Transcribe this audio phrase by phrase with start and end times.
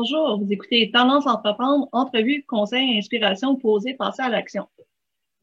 [0.00, 4.68] Bonjour, vous écoutez Tendance Entreprendre, entrevue, conseils, inspiration, poser, passer à l'action.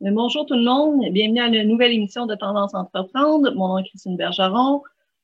[0.02, 3.54] Euh, bonjour tout le monde, bienvenue à la nouvelle émission de Tendance Entreprendre.
[3.54, 4.82] Mon nom est Christine Bergeron.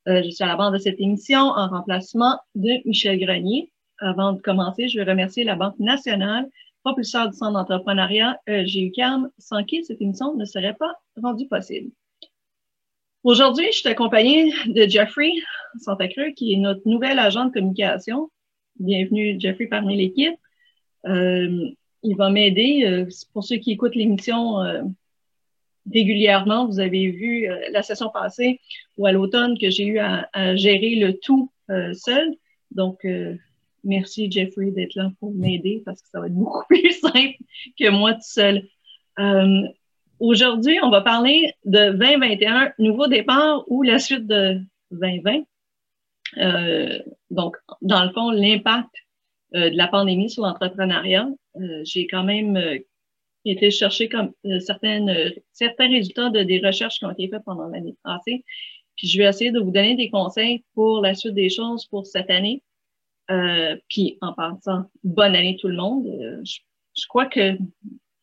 [0.10, 3.72] Euh, je suis à la bande de cette émission en remplacement de Michel Grenier.
[4.00, 6.50] Avant de commencer, je veux remercier la Banque nationale,
[6.84, 10.94] propulseur du Centre d'entrepreneuriat GUCAM, sans qui cette émission ne serait pas
[11.24, 11.90] rendue possible.
[13.24, 15.32] Aujourd'hui, je suis accompagnée de Jeffrey
[15.80, 18.30] Santacreux, qui est notre nouvel agent de communication
[18.82, 20.36] bienvenue Jeffrey parmi l'équipe.
[21.06, 21.70] Euh,
[22.04, 22.84] il va m'aider.
[22.86, 24.82] Euh, pour ceux qui écoutent l'émission euh,
[25.92, 28.60] régulièrement, vous avez vu la session passée
[28.98, 31.52] ou à l'automne que j'ai eu à, gérer le tout
[31.94, 32.36] seul.
[32.72, 33.06] Donc,
[33.84, 37.36] merci Jeffrey d'être là pour m'aider parce que ça va être beaucoup plus simple
[37.80, 38.68] que moi tout seul.
[40.20, 44.60] Aujourd'hui, on va parler de 2021, nouveau départ ou la suite de
[44.92, 45.44] 2020.
[46.38, 48.90] Euh, donc, dans le fond, l'impact
[49.56, 52.60] euh, de la pandémie sur l'entrepreneuriat, euh, j'ai quand même
[53.44, 57.96] été chercher comme certaines, certains résultats de des recherches qui ont été faites pendant l'année
[58.04, 58.46] passée.
[58.98, 62.06] Puis je vais essayer de vous donner des conseils pour la suite des choses pour
[62.06, 62.62] cette année.
[63.32, 66.06] Euh, puis en passant, bonne année tout le monde.
[66.44, 66.60] je,
[66.96, 67.58] je, crois que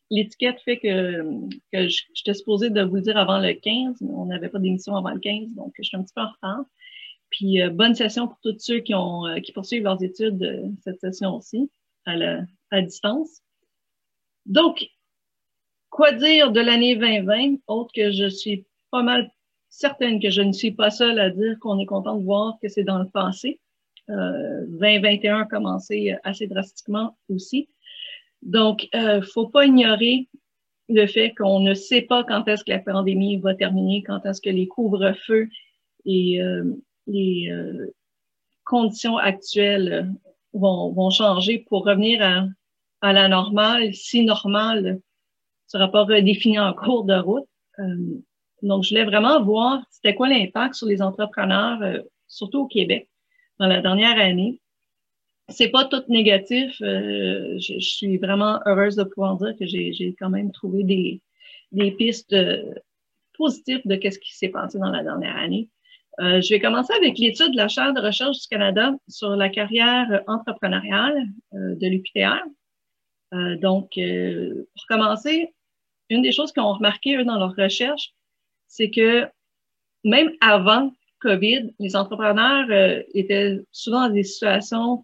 [0.09, 1.21] l'étiquette fait que,
[1.73, 5.11] que j'étais supposée de vous dire avant le 15, mais on n'avait pas d'émission avant
[5.11, 6.65] le 15, donc je suis un petit peu en retard.
[7.39, 10.67] Puis euh, bonne session pour tous ceux qui, ont, euh, qui poursuivent leurs études euh,
[10.83, 11.71] cette session aussi,
[12.05, 13.41] à, la, à distance.
[14.45, 14.85] Donc,
[15.89, 19.31] quoi dire de l'année 2020, autre que je suis pas mal
[19.69, 22.67] certaine que je ne suis pas seule à dire qu'on est content de voir que
[22.67, 23.61] c'est dans le passé.
[24.09, 27.69] Euh, 2021 a commencé assez drastiquement aussi.
[28.41, 30.27] Donc, euh, faut pas ignorer
[30.89, 34.41] le fait qu'on ne sait pas quand est-ce que la pandémie va terminer, quand est-ce
[34.41, 35.47] que les couvre-feux
[36.03, 36.75] et euh,
[37.09, 37.93] les euh,
[38.63, 40.11] conditions actuelles
[40.53, 42.45] vont, vont, changer pour revenir à,
[43.01, 44.99] à, la normale, si normale
[45.67, 47.47] sera pas redéfini en cours de route.
[47.79, 48.21] Euh,
[48.61, 53.09] donc, je voulais vraiment voir c'était quoi l'impact sur les entrepreneurs, euh, surtout au Québec,
[53.59, 54.61] dans la dernière année.
[55.49, 56.75] C'est pas tout négatif.
[56.79, 61.21] Je, je, suis vraiment heureuse de pouvoir dire que j'ai quand même trouvé des,
[61.71, 62.35] des pistes
[63.35, 65.69] positives de qu'est-ce qui s'est passé dans la dernière année.
[66.19, 69.47] Euh, je vais commencer avec l'étude de la Chaire de recherche du Canada sur la
[69.47, 72.43] carrière entrepreneuriale euh, de l'UPTR.
[73.33, 75.53] Euh, donc, pour commencer,
[76.09, 78.13] une des choses qu'ils ont eux, dans leur recherche,
[78.67, 79.27] c'est que
[80.03, 80.91] même avant
[81.21, 82.67] COVID, les entrepreneurs
[83.13, 85.03] étaient souvent dans des situations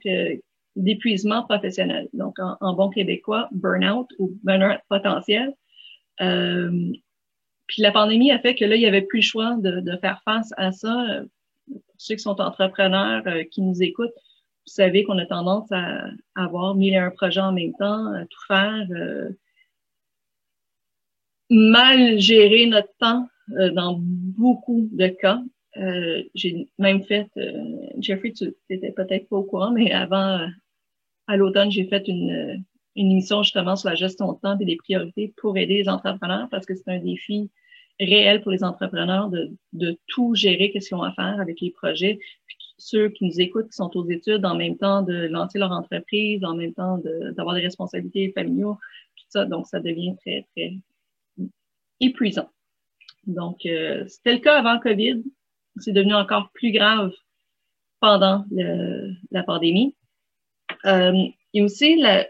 [0.75, 2.09] d'épuisement professionnel.
[2.13, 5.53] Donc, en, en, bon québécois, burn-out ou burn-out potentiel.
[7.67, 10.21] Puis la pandémie a fait que là, il n'y avait plus le choix de, faire
[10.23, 11.21] face à ça.
[11.67, 14.13] Pour ceux qui sont entrepreneurs, euh, qui nous écoutent,
[14.67, 18.25] vous savez qu'on a tendance à, avoir mille et un projets en même temps, à
[18.25, 19.29] tout faire, euh,
[21.49, 23.27] mal gérer notre temps
[23.57, 25.41] euh, dans beaucoup de cas.
[26.35, 27.27] J'ai même fait,
[27.99, 30.47] Jeffrey, tu n'étais peut-être pas au courant, mais avant,
[31.27, 32.63] à l'automne, j'ai fait une,
[32.95, 36.47] une émission justement sur la gestion de temps et des priorités pour aider les entrepreneurs
[36.49, 37.49] parce que c'est un défi
[37.99, 41.71] réel pour les entrepreneurs de, de tout gérer, qu'est-ce qu'ils ont à faire avec les
[41.71, 42.19] projets.
[42.45, 45.71] Puis ceux qui nous écoutent, qui sont aux études, en même temps de lancer leur
[45.71, 46.99] entreprise, en même temps
[47.35, 48.77] d'avoir des responsabilités familiaux,
[49.15, 49.45] tout ça.
[49.45, 50.73] Donc, ça devient très, très
[51.99, 52.49] épuisant.
[53.27, 55.23] Donc, euh, c'était le cas avant COVID.
[55.77, 57.11] C'est devenu encore plus grave
[57.99, 59.95] pendant le, la pandémie.
[60.85, 62.27] Euh, et aussi, la,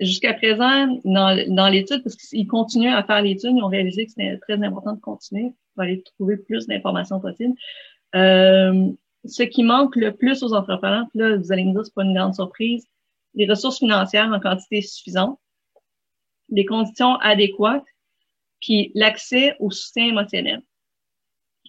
[0.00, 4.12] jusqu'à présent, dans, dans l'étude, parce qu'ils continuent à faire l'étude, ils ont réalisé que
[4.12, 7.54] c'était très important de continuer pour aller trouver plus d'informations possibles.
[8.14, 8.90] Euh,
[9.24, 12.14] ce qui manque le plus aux entrepreneurs, là, vous allez me dire, c'est pas une
[12.14, 12.86] grande surprise,
[13.34, 15.38] des ressources financières en quantité suffisante,
[16.48, 17.84] des conditions adéquates,
[18.60, 20.62] puis l'accès au soutien émotionnel.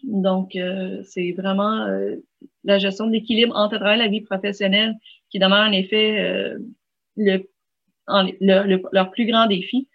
[0.03, 2.15] Donc, euh, c'est vraiment euh,
[2.63, 4.95] la gestion de l'équilibre entre la vie professionnelle
[5.29, 6.57] qui demeure en effet euh,
[7.15, 7.47] le,
[8.07, 9.88] leur plus grand défi.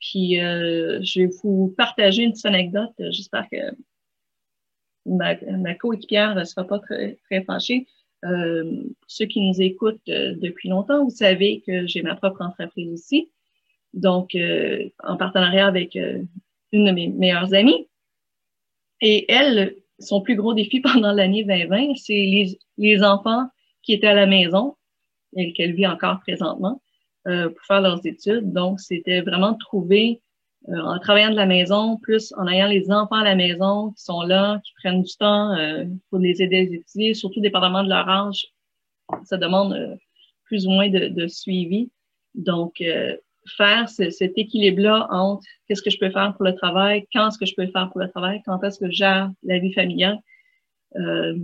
[0.00, 2.92] Puis, je vais vous partager une petite anecdote.
[2.98, 3.56] J'espère que
[5.06, 7.86] ma, ma coéquipière ne sera pas très, fâchée.
[8.22, 13.30] ceux qui nous écoutent depuis longtemps, vous savez que j'ai ma propre entreprise aussi.
[13.94, 14.36] Donc,
[15.02, 15.96] en partenariat avec
[16.72, 17.88] une de mes meilleures amies.
[19.00, 23.48] Et elle, son plus gros défi pendant l'année 2020, c'est les, les, enfants
[23.82, 24.76] qui étaient à la maison
[25.36, 26.80] et qu'elle vit encore présentement
[27.26, 28.52] euh, pour faire leurs études.
[28.52, 30.20] Donc, c'était vraiment trouver,
[30.68, 34.02] euh, en travaillant de la maison, plus en ayant les enfants à la maison qui
[34.02, 37.88] sont là, qui prennent du temps euh, pour les aider à étudier, surtout dépendamment de
[37.88, 38.46] leur âge,
[39.24, 39.94] ça demande euh,
[40.44, 41.90] plus ou moins de, de suivi.
[42.34, 43.16] Donc, euh,
[43.56, 47.46] faire cet équilibre-là entre qu'est-ce que je peux faire pour le travail, quand est-ce que
[47.46, 50.18] je peux faire pour le travail, quand est-ce que je gère la vie familiale.
[50.96, 51.36] Euh,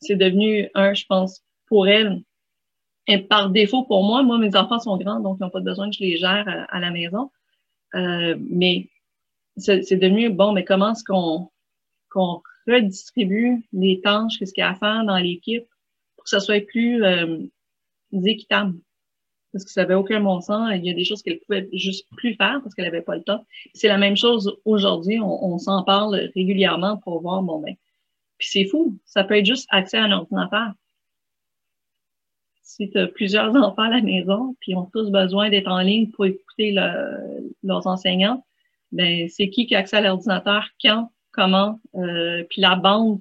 [0.00, 2.22] c'est devenu un, je pense, pour elle,
[3.06, 4.22] et par défaut pour moi.
[4.22, 6.80] Moi, mes enfants sont grands, donc ils n'ont pas besoin que je les gère à,
[6.80, 7.30] la maison.
[7.94, 8.88] Euh, mais
[9.56, 11.50] c'est devenu, bon, mais comment est-ce qu'on
[12.10, 15.66] qu'on redistribue les tâches, qu'est-ce qu'il y a à faire dans l'équipe
[16.14, 17.40] pour que ça soit plus euh,
[18.12, 18.78] équitable?
[19.52, 20.70] Parce que ça n'avait aucun bon sens.
[20.74, 23.22] Il y a des choses qu'elle pouvait juste plus faire parce qu'elle n'avait pas le
[23.22, 23.44] temps.
[23.72, 25.20] C'est la même chose aujourd'hui.
[25.20, 27.76] On, s'en parle régulièrement pour voir, bon ben,
[28.38, 28.98] puis c'est fou.
[29.04, 30.72] Ça peut être juste accès à un ordinateur.
[32.64, 35.80] Si tu as plusieurs enfants à la maison, puis ils ont tous besoin d'être en
[35.80, 38.44] ligne pour écouter leurs enseignants,
[38.90, 43.20] ben c'est qui qui a accès à l'ordinateur, quand, comment, euh, puis la bande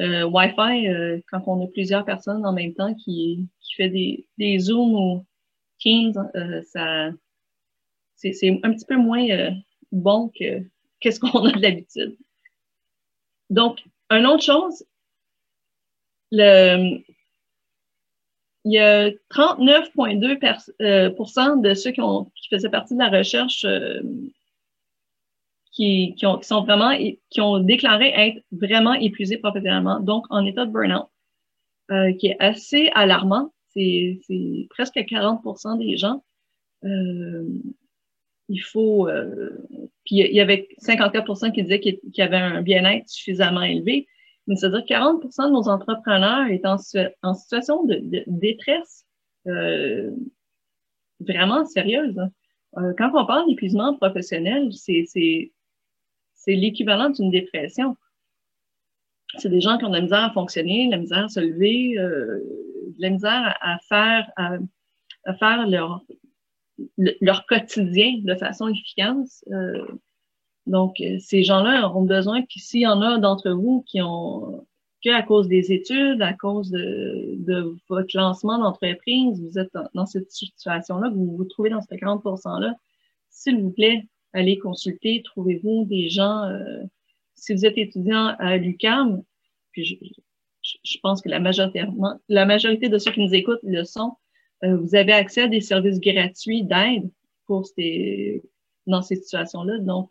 [0.00, 4.26] euh, Wi-Fi, euh, quand on a plusieurs personnes en même temps qui, qui fait des,
[4.38, 5.26] des zooms ou
[5.86, 7.10] euh, ça,
[8.16, 9.26] c'est un petit peu moins
[9.92, 10.62] bon que
[11.00, 12.16] qu'est-ce qu'on a de l'habitude.
[13.50, 14.84] Donc, une autre chose,
[16.32, 16.98] le,
[18.64, 23.66] il y a 39,2% euh, de ceux qui, ont, qui faisaient partie de la recherche
[25.72, 26.96] qui, qui, ont, qui, sont vraiment,
[27.30, 31.08] qui ont déclaré être vraiment épuisés professionnellement, donc en état de burn-out,
[32.18, 36.24] qui est assez alarmant c'est presque 40% des gens.
[36.84, 37.44] Euh,
[38.48, 39.08] il faut.
[39.08, 39.66] Euh,
[40.04, 44.06] puis il y avait 54% qui disaient qu'il y avait un bien-être suffisamment élevé.
[44.46, 49.06] C'est-à-dire que 40% de nos entrepreneurs est en, situation de, détresse
[49.46, 50.10] euh,
[51.20, 52.18] vraiment sérieuse.
[52.18, 52.92] Hein.
[52.98, 55.50] quand on parle d'épuisement professionnel, c'est
[56.46, 57.96] l'équivalent d'une dépression
[59.38, 61.40] c'est des gens qui ont de la misère à fonctionner, de la misère à se
[61.40, 62.40] lever, euh,
[62.86, 64.58] de la misère à, faire, à,
[65.34, 66.02] faire leur,
[67.20, 69.44] leur quotidien de façon efficace.
[70.66, 74.66] Euh, donc, ces gens-là auront besoin, puis s'il y en a d'entre vous qui ont,
[75.04, 80.06] que à cause des études, à cause de, de votre lancement d'entreprise, vous êtes dans,
[80.06, 82.74] cette situation-là, vous vous trouvez dans ce 40 %-là,
[83.30, 86.82] s'il vous plaît, allez consulter, trouvez-vous des gens euh,
[87.34, 89.22] si vous êtes étudiant à l'UCAM,
[89.72, 89.84] puis
[90.62, 91.84] je, pense que la majorité,
[92.28, 94.16] la majorité de ceux qui nous écoutent le sont,
[94.62, 97.10] euh, vous avez accès à des services gratuits d'aide
[97.46, 98.42] pour ces,
[98.86, 99.78] dans ces situations-là.
[99.78, 100.10] Donc,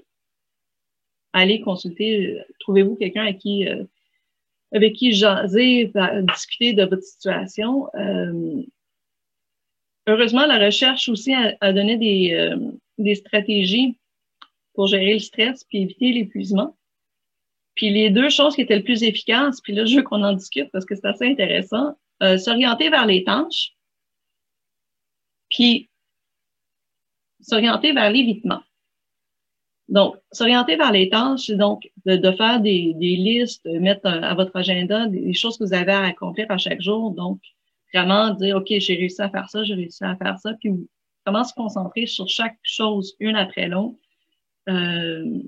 [1.33, 3.83] allez consulter, trouvez-vous quelqu'un avec qui, euh,
[4.73, 5.91] avec qui jaser,
[6.33, 7.87] discuter de votre situation?
[7.95, 8.63] Euh,
[10.07, 12.55] heureusement, la recherche aussi a, a donné des,
[12.97, 13.97] des stratégies
[14.73, 16.75] pour gérer le stress puis éviter l'épuisement.
[17.75, 20.33] Puis les deux choses qui étaient le plus efficaces, puis là, je veux qu'on en
[20.33, 23.75] discute parce que c'est assez intéressant, euh, s'orienter vers les tâches,
[25.49, 25.89] puis
[27.41, 28.61] s'orienter vers l'évitement.
[29.89, 34.33] Donc, s'orienter vers les tâches, c'est donc de, faire des, des, listes, de mettre à
[34.33, 37.11] votre agenda des choses que vous avez à accomplir à chaque jour.
[37.11, 37.39] Donc,
[37.93, 40.71] vraiment dire, OK, j'ai réussi à faire ça, j'ai réussi à faire ça, puis
[41.25, 43.97] comment se concentrer sur chaque chose une après l'autre.
[44.69, 45.43] Euh,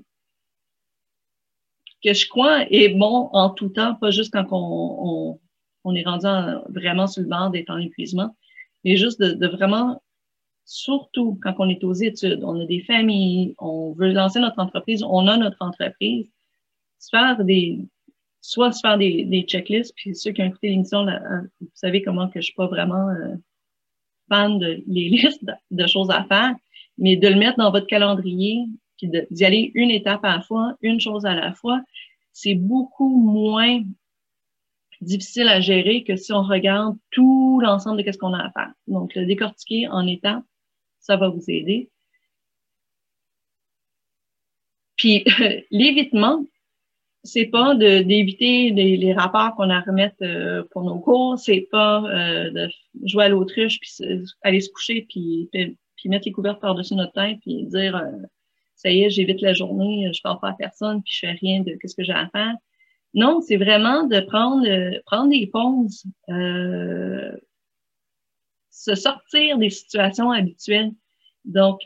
[2.04, 5.40] que je crois est bon en tout temps, pas juste quand on,
[5.84, 6.26] on, est rendu
[6.68, 8.36] vraiment sur le bord d'être en épuisement,
[8.84, 10.02] mais juste de, vraiment,
[10.66, 15.02] surtout quand on est aux études, on a des familles, on veut lancer notre entreprise,
[15.02, 16.28] on a notre entreprise,
[16.98, 17.78] se faire des,
[18.40, 22.02] soit se faire des, des checklists, puis ceux qui ont écouté l'émission, euh, vous savez
[22.02, 23.36] comment que je suis pas vraiment euh,
[24.28, 26.54] fan de les listes de choses à faire,
[26.98, 28.66] mais de le mettre dans votre calendrier,
[28.98, 31.80] puis d'y aller une étape à la fois, une chose à la fois,
[32.32, 33.82] c'est beaucoup moins
[35.00, 38.72] difficile à gérer que si on regarde tout l'ensemble de ce qu'on a à faire.
[38.88, 40.44] Donc, le décortiquer en étapes,
[41.06, 41.88] ça va vous aider.
[44.96, 45.24] Puis,
[45.70, 46.44] l'évitement,
[47.22, 52.04] c'est pas d'éviter les, rapports qu'on a à remettre euh, pour nos cours, c'est pas
[52.04, 52.68] euh, de
[53.04, 53.90] jouer à l'autruche puis
[54.42, 58.10] aller se coucher puis, puis, mettre les couvertes par-dessus notre tête puis dire euh,
[58.76, 61.62] ça y est, j'évite la journée, je parle pas à personne puis je fais rien
[61.62, 62.54] de qu'est-ce que j'ai à faire.
[63.14, 64.66] Non, c'est vraiment de prendre
[65.06, 66.04] prendre des pauses,
[68.76, 70.92] se sortir des situations habituelles.
[71.46, 71.80] Donc,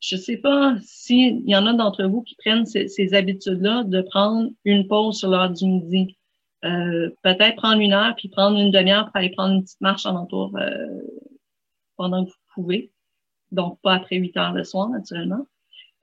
[0.00, 4.00] je ne sais pas s'il y en a d'entre vous qui prennent ces, habitudes-là de
[4.00, 6.16] prendre une pause sur l'heure du midi.
[6.64, 10.06] Euh, peut-être prendre une heure puis prendre une demi-heure pour aller prendre une petite marche
[10.06, 10.86] en entour euh,
[11.96, 12.90] pendant que vous pouvez.
[13.52, 15.46] Donc, pas après 8 heures le soir, naturellement.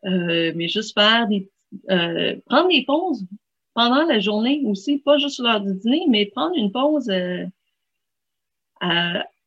[0.05, 1.49] Euh, mais juste faire des
[2.45, 3.25] prendre des pauses
[3.73, 7.09] pendant la journée aussi, pas juste sur l'heure du dîner, mais prendre une pause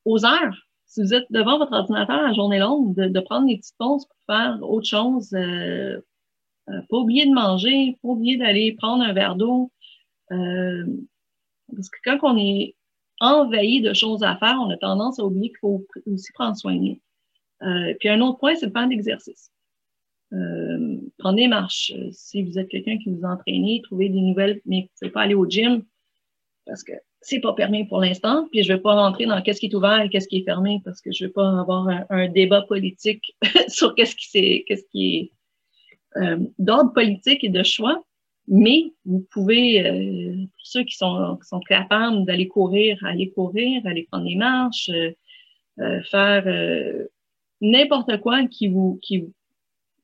[0.05, 3.77] aux heures si vous êtes devant votre ordinateur la journée longue, de, prendre des petites
[3.79, 6.01] pauses pour faire autre chose, euh,
[6.71, 9.71] euh, pas oublier de manger, pas oublier d'aller prendre un verre d'eau.
[10.33, 10.87] Euh,
[11.75, 12.75] parce que quand on est
[13.21, 16.75] envahi de choses à faire, on a tendance à oublier qu'il faut aussi prendre soin
[16.75, 17.97] de nous.
[18.01, 19.51] puis un autre point, c'est de faire d'exercice.
[20.33, 21.93] Euh, prenez des marches.
[22.13, 25.47] Si vous êtes quelqu'un qui vous entraîne, trouvez des nouvelles, mais ne pas aller au
[25.49, 25.85] gym
[26.67, 29.67] parce que c'est pas permis pour l'instant, puis je vais pas rentrer dans qu'est-ce qui
[29.67, 32.63] est ouvert et qu'est-ce qui est fermé parce que je vais pas avoir un, débat
[32.63, 33.37] politique
[33.69, 35.33] sur qu'est-ce qui c'est, qu'est-ce qui est
[36.17, 38.03] euh, d'ordre politique et de choix.
[38.47, 43.83] Mais vous pouvez, euh, pour ceux qui sont, qui sont capables d'aller courir, aller courir,
[43.85, 44.91] aller prendre des marches,
[45.79, 46.45] euh, faire
[47.61, 49.27] n'importe quoi qui vous, qui,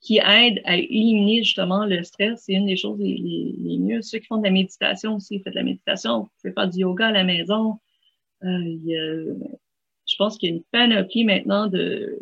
[0.04, 2.42] qui aide à éliminer justement le stress.
[2.44, 3.16] C'est une des choses les,
[3.58, 4.02] les, mieux.
[4.02, 6.80] Ceux qui font de la méditation aussi, faites de la méditation, vous pouvez faire du
[6.80, 7.78] yoga à la maison.
[8.42, 9.34] Euh,
[10.06, 12.20] je pense qu'il y a une panoplie maintenant de,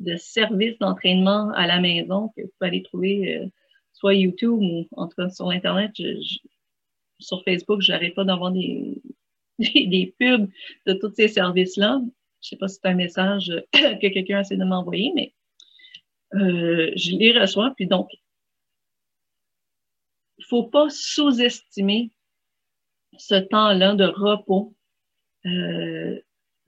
[0.00, 3.46] de services d'entraînement à la maison que vous pouvez aller trouver euh,
[3.94, 5.92] soit YouTube ou en tout cas sur Internet.
[7.18, 9.00] sur Facebook, je n'arrête pas d'avoir des,
[9.58, 10.50] des, des, pubs
[10.86, 12.02] de tous ces services-là.
[12.42, 15.32] Je ne sais pas si c'est un message que quelqu'un essaie de m'envoyer, mais
[16.34, 17.72] euh, je les reçois.
[17.76, 18.08] Puis donc,
[20.38, 22.10] il faut pas sous-estimer
[23.18, 24.74] ce temps-là de repos,
[25.46, 26.18] euh,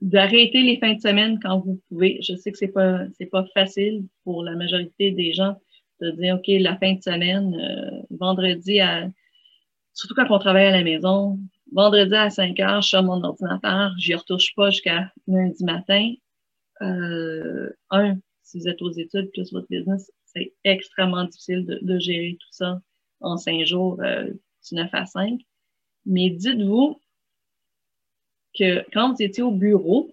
[0.01, 2.19] d'arrêter les fins de semaine quand vous pouvez.
[2.21, 5.59] Je sais que c'est pas c'est pas facile pour la majorité des gens
[6.01, 9.09] de dire ok la fin de semaine, euh, vendredi à
[9.93, 11.39] surtout quand on travaille à la maison,
[11.73, 16.13] vendredi à 5 heures, je suis mon ordinateur, j'y retouche pas jusqu'à lundi matin.
[16.81, 22.37] Euh, un, si vous êtes aux études plus votre business, c'est extrêmement difficile de, gérer
[22.39, 22.81] tout ça
[23.19, 25.41] en cinq jours, euh, du 9 à 5.
[26.05, 26.97] Mais dites-vous
[28.57, 30.09] que quand vous étiez au bureau,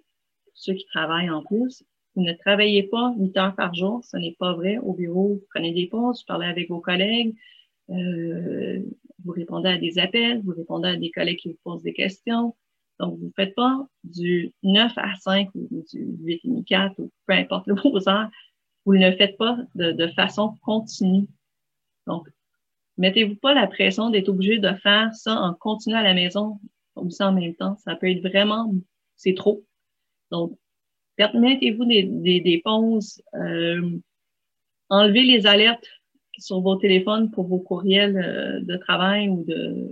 [0.52, 1.84] ceux qui travaillent en plus,
[2.16, 4.78] vous ne travaillez pas 8 heures par jour, ce n'est pas vrai.
[4.78, 7.36] Au bureau, vous prenez des pauses, vous parlez avec vos collègues,
[7.90, 8.82] euh,
[9.24, 12.56] vous répondez à des appels, vous répondez à des collègues qui vous posent des questions,
[13.00, 17.10] donc, vous ne faites pas du 9 à 5 ou du 8 et 4 ou
[17.26, 18.30] peu importe le vos heures.
[18.84, 21.26] Vous ne le faites pas de, façon continue.
[22.06, 22.28] Donc,
[22.98, 26.60] mettez-vous pas la pression d'être obligé de faire ça en continu à la maison
[26.96, 27.76] ou ça en même temps.
[27.78, 28.72] Ça peut être vraiment,
[29.16, 29.64] c'est trop.
[30.30, 30.56] Donc,
[31.16, 33.98] permettez-vous des, des, pauses, euh,
[34.88, 35.88] enlevez les alertes
[36.38, 39.88] sur vos téléphones pour vos courriels euh, de travail ou de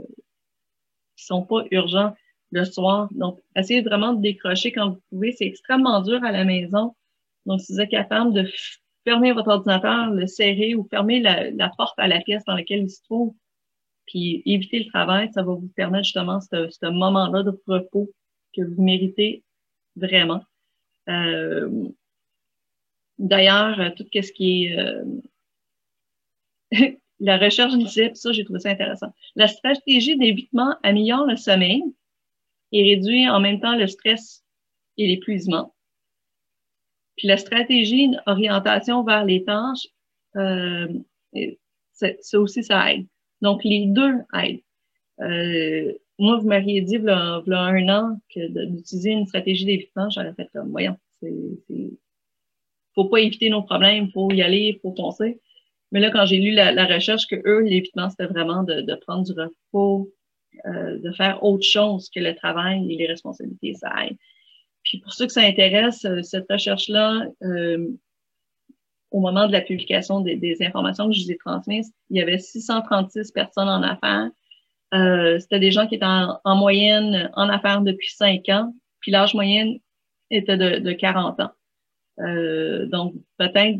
[1.16, 2.14] qui sont pas urgents
[2.52, 3.08] le soir.
[3.12, 5.32] Donc, essayez vraiment de décrocher quand vous pouvez.
[5.32, 6.94] C'est extrêmement dur à la maison.
[7.46, 8.48] Donc, si vous êtes capable de
[9.04, 12.90] fermer votre ordinateur, le serrer ou fermer la, porte à la pièce dans laquelle il
[12.90, 13.34] se trouve,
[14.06, 18.10] puis éviter le travail, ça va vous permettre justement ce, moment-là de repos
[18.54, 19.42] que vous méritez
[19.96, 20.42] vraiment.
[21.08, 21.88] Euh,
[23.22, 25.04] D'ailleurs, tout ce qui est euh,
[27.20, 29.12] la recherche du zip, ça, j'ai trouvé ça intéressant.
[29.36, 31.84] La stratégie d'évitement améliore le sommeil,
[32.72, 34.44] et réduire en même temps le stress
[34.98, 35.74] et l'épuisement.
[37.16, 39.86] Puis la stratégie d'orientation vers les tâches,
[40.36, 40.88] euh,
[41.92, 43.06] ça aussi, ça aide.
[43.42, 44.60] Donc, les deux aident.
[45.20, 50.34] Euh, moi, vous m'auriez dit, il y un an, que d'utiliser une stratégie d'évitement, j'aurais
[50.34, 51.32] fait comme, voyons, c'est,
[52.94, 55.40] faut pas éviter nos problèmes, faut y aller, faut penser.
[55.90, 59.32] Mais là, quand j'ai lu la, recherche, que eux, l'évitement, c'était vraiment de, prendre du
[59.32, 60.10] repos,
[60.66, 64.16] euh, de faire autre chose que le travail et les responsabilités, ça aide.
[64.84, 67.88] Puis pour ceux que ça intéresse, euh, cette recherche-là, euh,
[69.10, 72.38] au moment de la publication des, informations que je vous ai transmises, il y avait
[72.38, 74.30] 636 personnes en affaires
[75.40, 79.76] c'était des gens qui étaient en, moyenne en affaires depuis 5 ans, puis l'âge moyen
[80.30, 81.50] était de, de 40 ans.
[82.90, 83.78] Donc, peut-être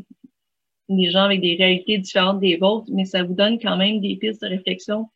[0.89, 4.17] des gens avec des réalités différentes des vôtres, mais ça vous donne quand même des
[4.17, 5.11] pistes de réflexion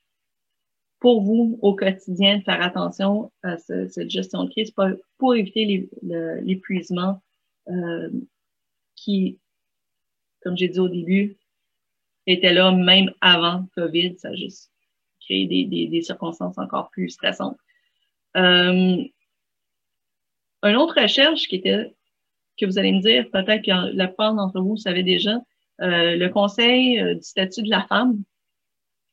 [0.99, 4.87] pour vous au quotidien de faire attention à cette gestion de crise pour,
[5.19, 7.23] pour éviter l'épuisement
[7.69, 8.11] euh,
[8.95, 9.39] qui,
[10.43, 11.37] comme j'ai dit au début,
[12.27, 14.19] était là même avant COVID.
[14.19, 14.73] Ça a juste
[15.21, 17.59] créé des, des, des circonstances encore plus stressantes.
[18.37, 19.05] Euh,
[20.63, 21.95] une autre recherche qui était,
[22.59, 25.39] que vous allez me dire, peut-être que la plupart d'entre vous savez déjà,
[25.81, 28.23] euh, le Conseil euh, du statut de la femme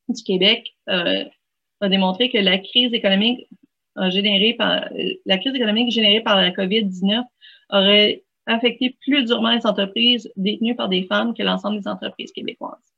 [0.07, 1.25] du Québec euh,
[1.83, 3.47] a démontré que la crise économique
[4.09, 4.89] générée par
[5.25, 7.23] la crise économique générée par la COVID-19
[7.69, 12.93] aurait affecté plus durement les entreprises détenues par des femmes que l'ensemble des entreprises québécoises.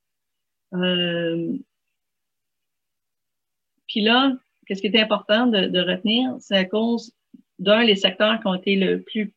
[3.86, 4.32] puis là,
[4.66, 7.12] qu'est-ce qui est important de, retenir, c'est à cause
[7.58, 9.32] d'un, les secteurs qui ont été le plus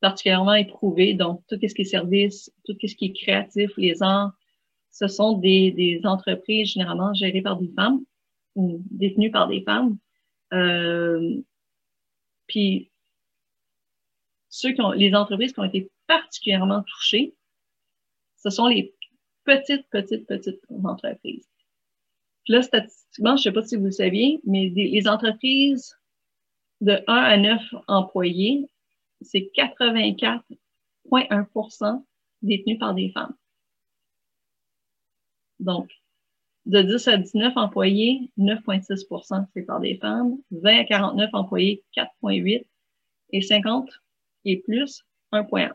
[0.00, 4.32] particulièrement éprouvés, donc tout ce qui est service, tout ce qui est créatif, les arts,
[4.90, 8.00] ce sont des, entreprises généralement gérées par des femmes
[8.56, 9.98] détenues par des femmes.
[10.52, 11.42] Euh,
[12.46, 12.90] puis
[14.48, 17.34] ceux qui ont, les entreprises qui ont été particulièrement touchées,
[18.36, 18.94] ce sont les
[19.44, 21.48] petites, petites, petites entreprises.
[22.44, 25.96] Puis là, statistiquement, je ne sais pas si vous le saviez, mais les entreprises
[26.80, 28.66] de 1 à 9 employés,
[29.20, 32.04] c'est 84,1%
[32.42, 33.34] détenus par des femmes.
[35.60, 35.90] Donc,
[36.66, 40.36] de 10 à 19 employés, 9,6% c'est par des femmes.
[40.50, 42.64] 20 à 49 employés, 4,8
[43.30, 43.90] et 50
[44.44, 45.72] et plus, 1,1.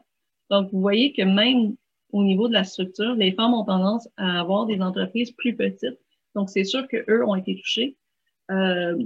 [0.50, 1.76] Donc, vous voyez que même
[2.12, 6.00] au niveau de la structure, les femmes ont tendance à avoir des entreprises plus petites.
[6.36, 7.98] Donc, c'est sûr qu'eux ont été touchés.
[8.52, 8.98] Euh,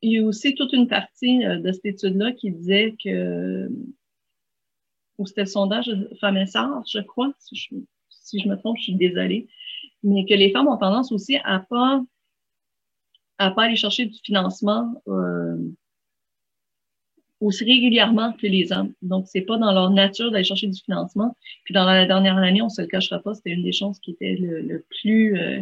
[0.00, 3.68] il y a aussi toute une partie euh, de cette étude-là qui disait que,
[5.18, 9.46] ou c'était le sondage Femmes je crois, si je me trompe, je suis désolée,
[10.02, 12.02] mais que les femmes ont tendance aussi à pas
[13.38, 15.56] à pas aller chercher du financement euh,
[17.40, 18.92] aussi régulièrement que les hommes.
[19.02, 21.36] Donc, c'est pas dans leur nature d'aller chercher du financement.
[21.64, 24.12] Puis dans la dernière année, on se le cachera pas, c'était une des choses qui
[24.12, 25.60] était le, plus euh,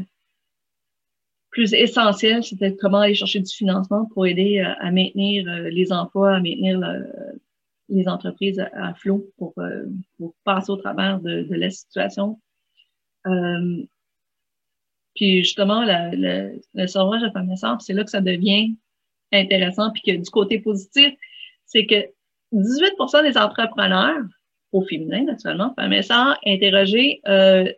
[1.50, 5.92] plus essentiel, c'était comment aller chercher du financement pour aider euh, à, maintenir euh, les
[5.92, 6.80] emplois, à maintenir
[7.88, 12.40] les entreprises à, flot pour, euh, pour, passer au travers de, de la situation.
[15.20, 18.74] Puis justement, le servage de femmes c'est là que ça devient
[19.32, 19.90] intéressant.
[19.90, 21.12] Puis que du côté positif,
[21.66, 22.06] c'est que
[22.54, 24.24] 18% des entrepreneurs,
[24.72, 25.92] au féminin naturellement, femmes
[26.46, 27.70] interrogés, euh,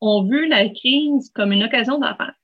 [0.00, 2.34] ont vu la crise comme une occasion d'affaires.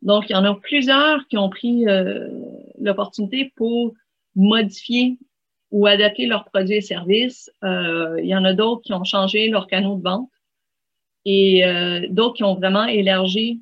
[0.00, 2.30] Donc, il y en a plusieurs qui ont pris euh,
[2.78, 3.92] l'opportunité pour
[4.34, 5.18] modifier
[5.70, 7.50] ou adapter leurs produits et services.
[7.62, 10.30] Euh, il y en a d'autres qui ont changé leurs canaux de vente
[11.24, 13.60] et euh, d'autres qui ont vraiment élargi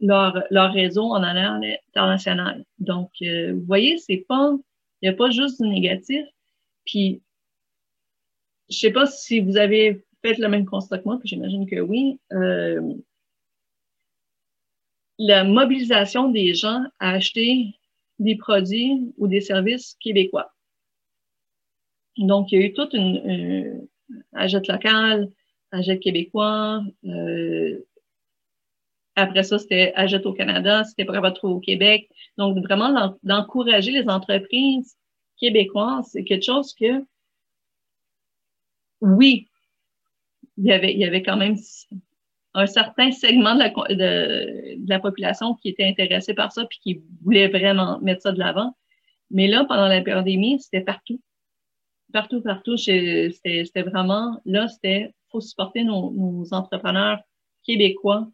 [0.00, 0.34] leur,
[0.72, 2.64] réseau en allant international.
[2.78, 4.54] Donc, vous voyez, c'est pas,
[5.02, 6.24] il n'y a pas juste du négatif.
[6.84, 7.20] Puis,
[8.70, 11.80] je sais pas si vous avez fait le même constat que moi, puis j'imagine que
[11.80, 12.18] oui.
[12.32, 12.94] Euh,
[15.18, 17.74] la mobilisation des gens à acheter
[18.18, 20.52] des produits ou des services québécois.
[22.16, 25.30] Donc, il y a eu toute une, une locale,
[25.72, 26.82] Agette québécois.
[27.04, 27.84] Euh,
[29.16, 32.08] après ça, c'était Agette au Canada, c'était trouver au Québec.
[32.36, 34.96] Donc, vraiment d'encourager les entreprises
[35.38, 37.04] québécoises, c'est quelque chose que,
[39.00, 39.48] oui,
[40.56, 41.56] il y avait, y avait quand même
[42.54, 47.02] un certain segment de la, de, la population qui était intéressé par ça puis qui
[47.22, 48.76] voulait vraiment mettre ça de l'avant.
[49.30, 51.20] Mais là, pendant la pandémie, c'était partout.
[52.12, 52.76] Partout, partout.
[52.76, 57.20] C'était vraiment, là, c'était, faut supporter nos, nos entrepreneurs
[57.64, 58.28] québécois.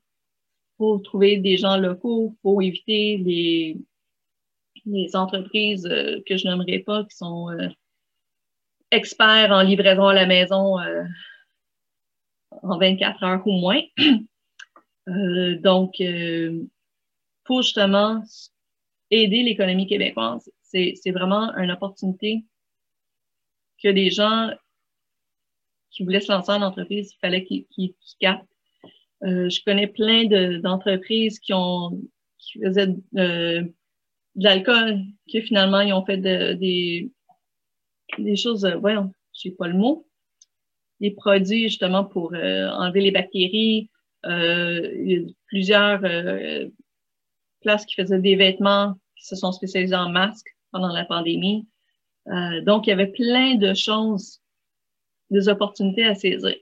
[0.79, 2.37] Faut trouver des gens locaux.
[2.43, 3.77] Faut éviter les,
[4.87, 7.69] les entreprises euh, que je n'aimerais pas qui sont euh,
[8.91, 10.79] experts en livraison à la maison.
[10.79, 11.05] Euh,
[12.63, 13.81] en 24 heures ou moins.
[15.07, 16.03] Euh, donc,
[17.45, 18.23] pour justement
[19.11, 22.43] aider l'économie québécoise, c'est vraiment une opportunité
[23.83, 24.51] que des gens
[25.91, 28.49] qui voulaient se lancer en entreprise, il fallait qu'ils qu captent.
[29.23, 30.25] Euh, je connais plein
[30.61, 31.53] d'entreprises qui
[32.39, 33.63] qui faisaient euh,
[34.35, 37.11] de l'alcool, qui finalement ils ont fait de, des,
[38.19, 40.07] des choses, voyons, je sais pas le mot,
[41.01, 43.91] des produits justement pour euh, enlever les bactéries.
[44.27, 46.69] Euh, il y a plusieurs euh,
[47.61, 51.67] places qui faisaient des vêtements qui se sont spécialisés en masques pendant la pandémie.
[52.29, 54.41] Euh, donc, il y avait plein de choses,
[55.31, 56.57] des opportunités à saisir.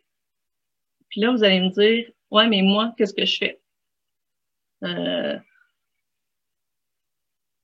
[1.09, 3.61] Puis là, vous allez me dire, ouais, mais moi, qu'est-ce que je fais?
[4.83, 5.39] Euh,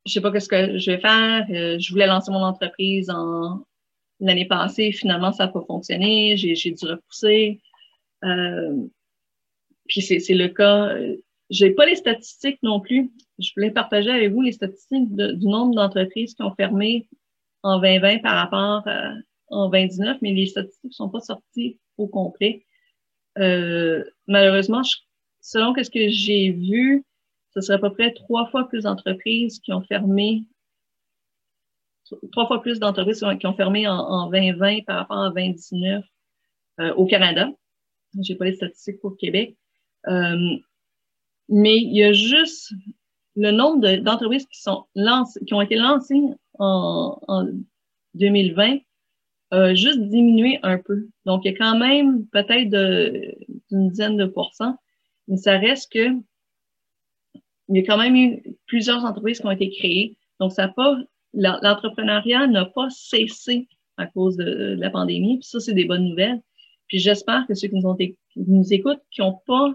[0.07, 1.47] je sais pas qu'est-ce que je vais faire.
[1.51, 3.65] Euh, je voulais lancer mon entreprise en
[4.21, 4.93] l'année passée.
[4.93, 6.37] Finalement, ça n'a pas fonctionné.
[6.37, 7.61] J'ai, dû repousser.
[8.25, 8.87] Euh,
[9.87, 10.95] puis c'est, c'est le cas.
[11.51, 13.11] J'ai pas les statistiques non plus.
[13.39, 17.09] Je voulais partager avec vous les statistiques du nombre d'entreprises qui ont fermé
[17.63, 19.13] en 2020 par rapport à,
[19.51, 22.65] en 2019, mais les statistiques sont pas sorties au complet.
[23.39, 24.83] Euh, malheureusement,
[25.41, 27.05] selon ce que j'ai vu,
[27.55, 30.45] ce serait à peu près trois fois plus d'entreprises qui ont fermé,
[32.33, 36.05] trois fois plus d'entreprises qui ont fermé en, 2020 par rapport à 2019
[36.81, 37.49] euh, au Canada.
[38.21, 39.57] J'ai pas les statistiques pour Québec.
[40.07, 40.57] Euh,
[41.49, 42.73] mais il y a juste
[43.37, 46.21] le nombre d'entreprises qui sont lancées, qui ont été lancées
[46.59, 47.47] en, en
[48.15, 48.79] 2020
[49.51, 51.09] a juste diminué un peu.
[51.25, 52.75] Donc, il y a quand même peut-être
[53.71, 54.77] une dizaine de pourcents,
[55.27, 56.09] mais ça reste que
[57.69, 60.17] il y a quand même eu plusieurs entreprises qui ont été créées.
[60.41, 60.97] Donc, ça pas,
[61.35, 63.69] l'entrepreneuriat n'a pas cessé
[63.99, 65.39] à cause de, la pandémie.
[65.39, 66.41] Puis ça, c'est des bonnes nouvelles.
[66.87, 69.75] Puis j'espère que ceux qui nous, ont, qui nous écoutent, qui n'ont pas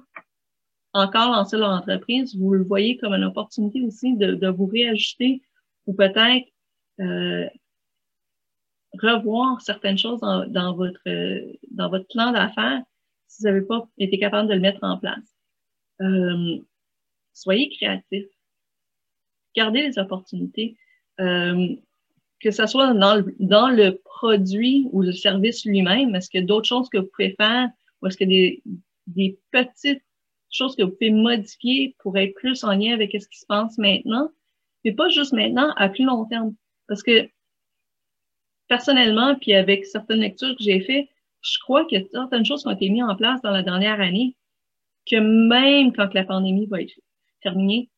[0.94, 5.42] encore lancé leur entreprise, vous le voyez comme une opportunité aussi de, de vous réajuster
[5.86, 6.48] ou peut-être
[7.00, 7.48] euh,
[9.02, 11.02] revoir certaines choses dans, dans votre,
[11.72, 12.82] dans votre plan d'affaires
[13.28, 15.36] si vous n'avez pas été capable de le mettre en place.
[16.02, 16.60] Euh,
[17.34, 18.30] soyez créatifs.
[19.56, 20.78] Gardez les opportunités.
[21.20, 21.76] Euh,
[22.40, 26.44] que ce soit dans le, dans le produit ou le service lui-même, est-ce qu'il y
[26.44, 27.70] a d'autres choses que vous pouvez faire
[28.02, 28.62] ou est-ce a des,
[29.08, 30.04] des petites
[30.52, 33.78] choses que vous pouvez modifier pour être plus en lien avec ce qui se passe
[33.78, 34.30] maintenant,
[34.84, 36.54] mais pas juste maintenant, à plus long terme?
[36.88, 37.30] Parce que
[38.68, 41.10] personnellement, puis avec certaines lectures que j'ai faites,
[41.42, 44.36] je crois a certaines choses ont été mises en place dans la dernière année
[45.06, 46.94] que même quand la pandémie va être
[47.42, 47.90] terminée,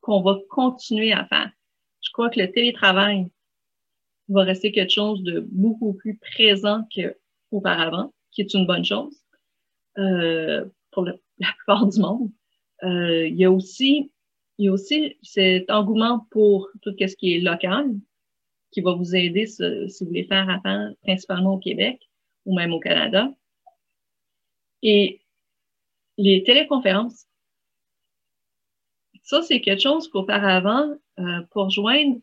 [0.00, 1.50] qu'on va continuer à faire.
[2.00, 3.28] Je crois que le télétravail
[4.28, 9.14] va rester quelque chose de beaucoup plus présent qu'auparavant, qui est une bonne chose
[9.98, 12.30] euh, pour la plupart du monde.
[12.84, 14.10] Euh, il y a aussi
[14.58, 17.90] il y a aussi cet engouement pour tout ce qui est local,
[18.70, 19.62] qui va vous aider si,
[20.00, 22.08] vous voulez faire affaire principalement au Québec
[22.44, 23.32] ou même au Canada.
[24.82, 25.20] Et
[26.16, 27.26] les téléconférences,
[29.22, 32.18] ça, c'est quelque chose qu'auparavant, euh, pour joindre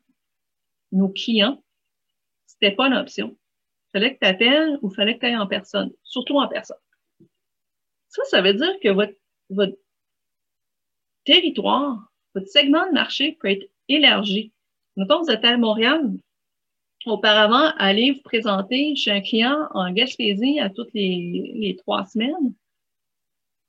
[0.91, 1.63] nos clients,
[2.45, 3.37] c'était pas une option.
[3.87, 6.47] Il fallait que tu appelles ou il fallait que tu ailles en personne, surtout en
[6.47, 6.77] personne.
[8.09, 9.13] Ça, ça veut dire que votre,
[9.49, 9.77] votre
[11.25, 14.53] territoire, votre segment de marché peut être élargi.
[14.95, 16.11] Mettons, vous êtes à Montréal,
[17.13, 22.53] auparavant, aller vous présenter chez un client en Gaspésie à toutes les, trois semaines,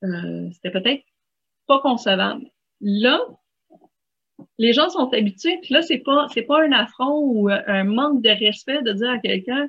[0.05, 1.03] euh, c'était peut-être
[1.66, 2.46] pas concevable.
[2.81, 3.20] Là,
[4.59, 8.22] les gens sont habitués, puis là, c'est pas, c'est pas un affront ou un manque
[8.22, 9.68] de respect de dire à quelqu'un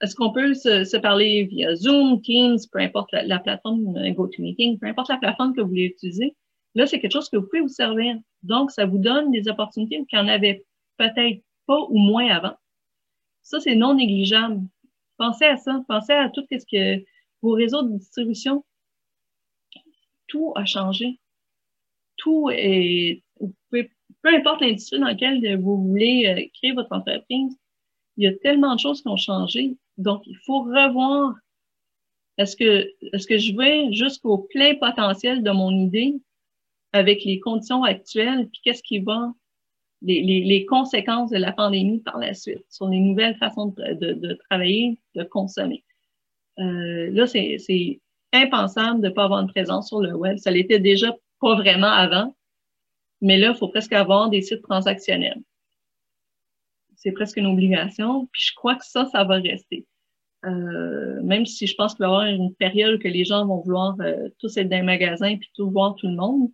[0.00, 4.78] est-ce qu'on peut se, se, parler via Zoom, Teams, peu importe la, la plateforme GoToMeeting,
[4.78, 6.36] peu importe la plateforme que vous voulez utiliser.
[6.74, 8.16] Là, c'est quelque chose que vous pouvez vous servir.
[8.44, 10.64] Donc, ça vous donne des opportunités qu'il n'y en avait
[10.98, 12.54] peut-être pas ou moins avant.
[13.48, 14.60] Ça, c'est non négligeable.
[15.16, 15.82] Pensez à ça.
[15.88, 17.02] Pensez à tout ce que
[17.40, 18.62] vos réseaux de distribution,
[20.26, 21.18] tout a changé.
[22.18, 23.22] Tout est,
[23.70, 23.88] peu
[24.26, 27.56] importe l'industrie dans laquelle vous voulez euh, créer votre entreprise,
[28.18, 29.78] il y a tellement de choses qui ont changé.
[29.96, 31.34] Donc, il faut revoir
[32.36, 36.20] est-ce que, est-ce que je vais jusqu'au plein potentiel de mon idée
[36.92, 39.32] avec les conditions actuelles, puis qu'est-ce qui va
[40.02, 43.94] les, les, les, conséquences de la pandémie par la suite, sur les nouvelles façons de,
[43.94, 45.84] de, de travailler, de consommer.
[46.58, 48.00] Euh, là, c'est
[48.32, 50.38] impensable de ne pas avoir une présence sur le web.
[50.38, 52.34] Ça l'était déjà pas vraiment avant,
[53.20, 55.40] mais là, il faut presque avoir des sites transactionnels.
[56.96, 59.86] C'est presque une obligation, puis je crois que ça, ça va rester.
[60.44, 63.60] Euh, même si je pense qu'il va y avoir une période que les gens vont
[63.60, 66.50] vouloir euh, tous être dans un magasin puis tout voir tout le monde,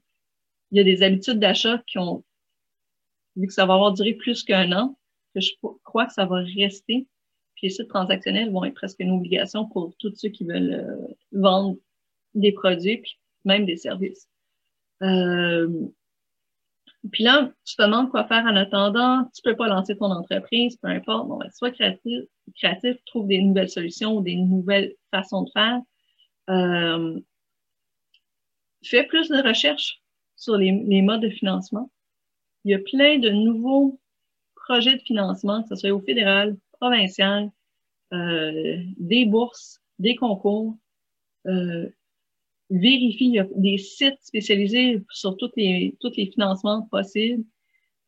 [0.71, 2.25] il y a des habitudes d'achat qui ont
[3.37, 4.97] vu que ça va avoir duré plus qu'un an,
[5.35, 7.07] que je crois que ça va rester.
[7.55, 11.15] Puis les sites transactionnels vont être presque une obligation pour tous ceux qui veulent euh,
[11.33, 11.77] vendre
[12.35, 14.29] des produits, puis même des services.
[15.03, 15.89] Euh,
[17.13, 20.77] puis là, tu te demandes quoi faire en attendant, tu peux pas lancer ton entreprise,
[20.77, 21.29] peu importe.
[21.29, 25.81] Bon, ben, sois créatif, trouve des nouvelles solutions ou des nouvelles façons de faire.
[26.51, 27.21] Euh,
[28.83, 30.01] fais plus de recherches
[30.37, 31.91] sur les modes de financement
[32.65, 34.01] il y a plein de nouveaux
[34.55, 37.51] projets de financement, que ce soit au fédéral, provincial,
[38.13, 40.77] euh, des bourses, des concours.
[41.47, 41.89] Euh,
[42.71, 47.45] vérifie, il y a des sites spécialisés sur tous les, tous les financements possibles.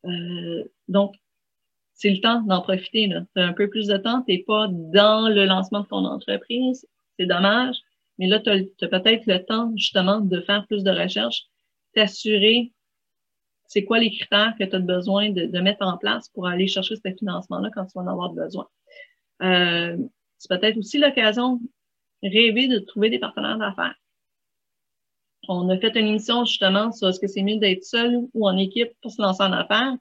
[0.05, 1.15] Euh, donc,
[1.93, 3.09] c'est le temps d'en profiter.
[3.09, 6.05] Tu as un peu plus de temps, tu n'es pas dans le lancement de ton
[6.05, 6.87] entreprise.
[7.19, 7.77] C'est dommage.
[8.19, 11.45] Mais là, tu as, peut-être le temps justement de faire plus de recherches,
[11.93, 12.71] t'assurer
[13.67, 16.67] c'est quoi les critères que tu as besoin de, de, mettre en place pour aller
[16.67, 18.67] chercher ce financement-là quand tu vas en avoir besoin?
[19.41, 19.97] Euh,
[20.37, 21.59] c'est peut-être aussi l'occasion
[22.23, 23.95] rêver de trouver des partenaires d'affaires.
[25.47, 28.57] On a fait une émission justement sur est-ce que c'est mieux d'être seul ou en
[28.57, 29.95] équipe pour se lancer en affaires.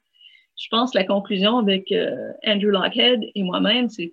[0.58, 4.12] Je pense que la conclusion avec euh, Andrew Lockhead et moi-même, c'est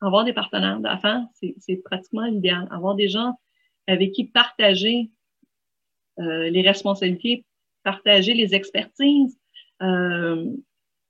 [0.00, 2.66] avoir des partenaires d'affaires, c'est pratiquement l'idéal.
[2.70, 3.38] Avoir des gens
[3.86, 5.10] avec qui partager
[6.18, 7.44] euh, les responsabilités,
[7.82, 9.38] partager les expertises.
[9.82, 10.50] Euh,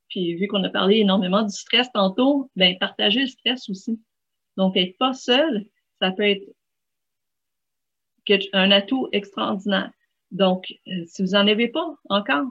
[0.08, 4.00] puis vu qu'on a parlé énormément du stress tantôt, ben partager le stress aussi.
[4.56, 5.66] Donc être pas seul,
[6.00, 6.46] ça peut être
[8.52, 9.90] un atout extraordinaire.
[10.30, 12.46] Donc, euh, si vous n'en avez pas encore,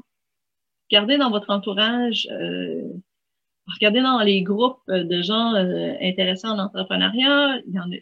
[0.91, 2.87] regardez dans votre entourage, euh,
[3.67, 5.53] regardez dans les groupes de gens
[6.01, 7.95] intéressés en entrepreneuriat, il y en a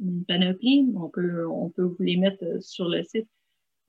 [0.00, 3.28] une panoplie, on peut, on peut vous les mettre sur le site.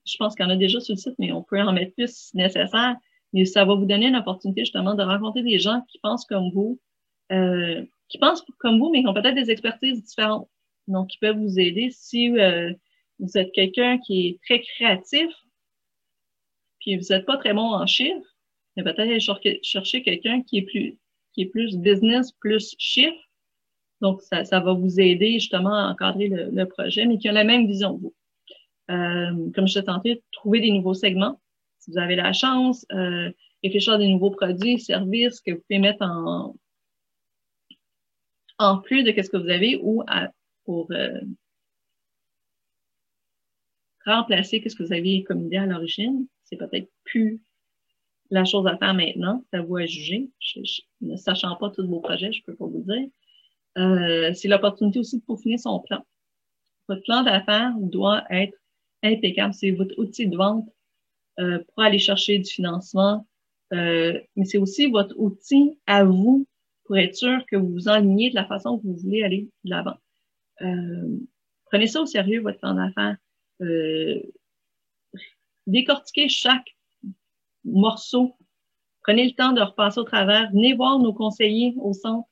[0.06, 1.94] Je pense qu'il y en a déjà sur le site, mais on peut en mettre
[1.94, 2.96] plus si nécessaire.
[3.32, 6.52] Mais ça va vous donner une opportunité justement de rencontrer des gens qui pensent comme
[6.52, 6.80] vous,
[7.32, 10.48] euh, qui pensent comme vous, mais qui ont peut-être des expertises différentes.
[10.88, 12.74] Donc, qui peuvent vous aider si euh,
[13.20, 15.30] vous êtes quelqu'un qui est très créatif,
[16.80, 18.36] puis vous n'êtes pas très bon en chiffres,
[18.76, 19.20] mais peut-être
[19.64, 20.98] chercher quelqu'un qui est plus
[21.34, 23.30] qui est plus business, plus chiffre.
[24.02, 27.32] Donc, ça, ça va vous aider justement à encadrer le, le, projet, mais qui a
[27.32, 28.14] la même vision que vous.
[28.92, 31.40] Euh, comme je t'ai tenté, trouver des nouveaux segments.
[31.80, 33.32] Si vous avez la chance, euh,
[33.64, 36.56] réfléchir à des nouveaux produits, services que vous pouvez mettre en,
[38.58, 40.30] en plus de ce que vous avez ou à,
[40.66, 41.20] pour euh,
[44.06, 46.28] remplacer ce que vous aviez comme idée à l'origine.
[46.44, 47.42] C'est peut-être plus
[48.30, 49.44] la chose à faire maintenant.
[49.50, 50.30] C'est à vous à juger.
[51.02, 53.08] ne sachant pas tous vos projets, je peux pas vous dire.
[53.78, 56.06] Euh, c'est l'opportunité aussi de peaufiner son plan.
[56.88, 58.58] Votre plan d'affaires doit être
[59.04, 59.54] impeccable.
[59.54, 60.68] C'est votre outil de vente
[61.40, 63.28] euh, pour aller chercher du financement,
[63.74, 66.48] euh, mais c'est aussi votre outil à vous
[66.86, 69.70] pour être sûr que vous vous alignez de la façon que vous voulez aller de
[69.70, 69.98] l'avant.
[70.62, 71.18] Euh,
[71.66, 73.18] prenez ça au sérieux, votre plan d'affaires.
[73.62, 74.22] Euh,
[75.68, 76.76] décortiquez chaque
[77.64, 78.36] morceaux.
[79.02, 80.52] Prenez le temps de repasser au travers.
[80.52, 82.28] Venez voir nos conseillers au centre.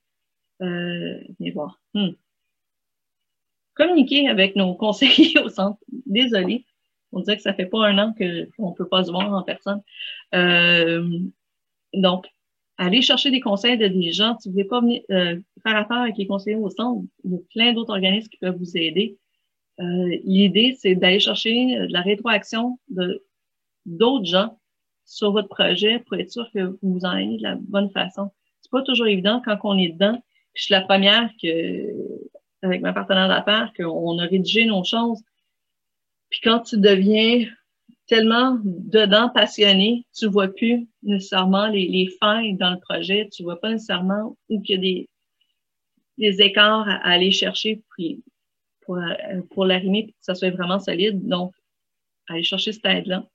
[0.62, 1.81] Euh, venez voir.
[1.93, 2.12] Hmm.
[3.81, 5.79] Communiquez avec nos conseillers au centre.
[6.05, 6.65] Désolé.
[7.11, 9.41] On dirait que ça fait pas un an qu'on ne peut pas se voir en
[9.41, 9.81] personne.
[10.35, 11.19] Euh,
[11.95, 12.27] donc,
[12.77, 14.37] allez chercher des conseils de des gens.
[14.37, 17.31] Si vous ne voulez pas venir euh, faire affaire avec les conseillers au centre, il
[17.31, 19.17] y a plein d'autres organismes qui peuvent vous aider.
[19.79, 22.77] Euh, L'idée, c'est d'aller chercher de la rétroaction
[23.87, 24.59] d'autres gens
[25.05, 28.29] sur votre projet pour être sûr que vous en allez de la bonne façon.
[28.61, 30.21] C'est pas toujours évident quand on est dedans.
[30.53, 31.47] Je suis la première que,
[32.62, 35.21] avec ma partenaire d'affaires, qu'on a rédigé nos choses.
[36.30, 37.45] Puis quand tu deviens
[38.08, 43.60] tellement dedans passionné, tu vois plus nécessairement les, les failles dans le projet, tu vois
[43.60, 45.10] pas nécessairement où il y a des,
[46.17, 48.06] des écarts à, aller chercher pour,
[48.82, 49.00] pour,
[49.52, 51.28] pour l'arrimer pour que ça soit vraiment solide.
[51.28, 51.54] Donc,
[52.28, 53.28] aller chercher cette aide-là.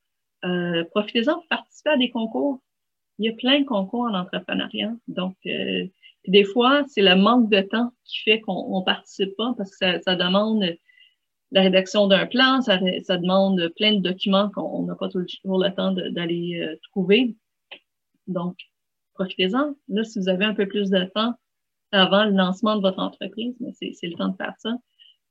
[0.45, 2.61] Euh, profitez-en pour participer à des concours.
[3.19, 4.93] Il y a plein de concours en entrepreneuriat.
[5.09, 5.87] Donc, euh,
[6.29, 9.77] des fois, c'est le manque de temps qui fait qu'on ne participe pas parce que
[9.77, 10.65] ça, ça demande
[11.53, 15.75] la rédaction d'un plan, ça, ça, demande plein de documents qu'on n'a pas toujours le
[15.75, 17.37] temps d'aller euh, trouver.
[18.27, 18.57] Donc,
[19.15, 19.75] profitez-en.
[19.89, 21.35] Là, si vous avez un peu plus de temps
[21.93, 24.75] avant le lancement de votre entreprise, c'est le temps de faire ça.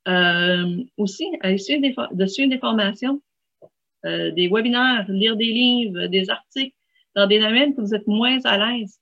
[0.07, 3.21] Euh, aussi, allez suivre des, de suivre des formations.
[4.05, 6.75] Euh, des webinaires, lire des livres, des articles
[7.15, 8.99] dans des domaines que vous êtes moins à l'aise.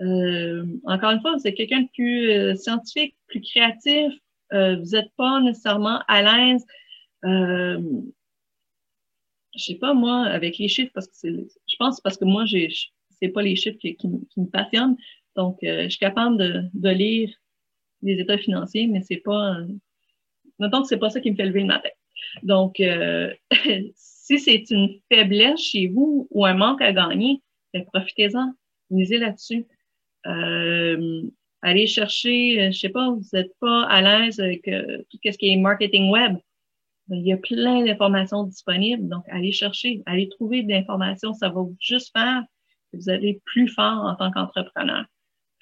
[0.00, 4.12] Euh, encore une fois, vous êtes quelqu'un de plus euh, scientifique, plus créatif,
[4.50, 6.64] vous n'êtes pas nécessairement à l'aise.
[7.24, 7.82] Euh,
[9.54, 12.44] je sais pas moi avec les chiffres parce que c'est, je pense parce que moi
[12.46, 12.68] j'ai,
[13.20, 14.96] c'est pas les chiffres qui, qui, me passionnent.
[15.36, 17.30] Donc je suis capable de, de lire
[18.02, 19.58] les états financiers, mais c'est pas,
[20.58, 21.90] mettons que c'est pas ça qui me fait lever le matin.
[22.42, 23.32] Donc, euh,
[23.94, 28.52] si c'est une faiblesse chez vous ou un manque à gagner, ben, profitez-en,
[28.90, 29.66] misez là-dessus.
[30.28, 31.22] Euh,
[31.62, 35.48] allez chercher, euh, je sais pas, vous n'êtes pas à l'aise avec tout ce qui
[35.50, 36.36] est marketing web.
[37.10, 39.08] il y a plein d'informations disponibles.
[39.08, 41.32] Donc, allez chercher, allez trouver de l'information.
[41.34, 42.44] Ça va juste faire
[42.92, 45.04] que vous allez plus fort en tant qu'entrepreneur.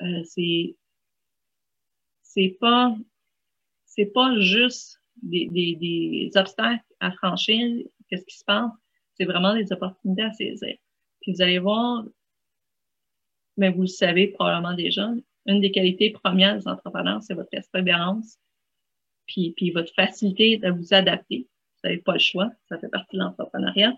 [0.03, 0.77] Euh, c'est,
[2.23, 2.95] c'est pas,
[3.87, 7.85] c'est pas juste des, des, des obstacles à franchir.
[8.09, 8.71] Qu'est-ce qui se passe?
[9.15, 10.77] C'est vraiment des opportunités à saisir.
[11.23, 12.05] Puis vous allez voir,
[13.57, 15.11] mais vous le savez probablement déjà,
[15.47, 18.39] une des qualités premières des entrepreneurs, c'est votre persévérance,
[19.27, 21.49] puis, puis votre facilité de vous adapter.
[21.83, 23.95] Vous n'avez pas le choix, ça fait partie de l'entrepreneuriat.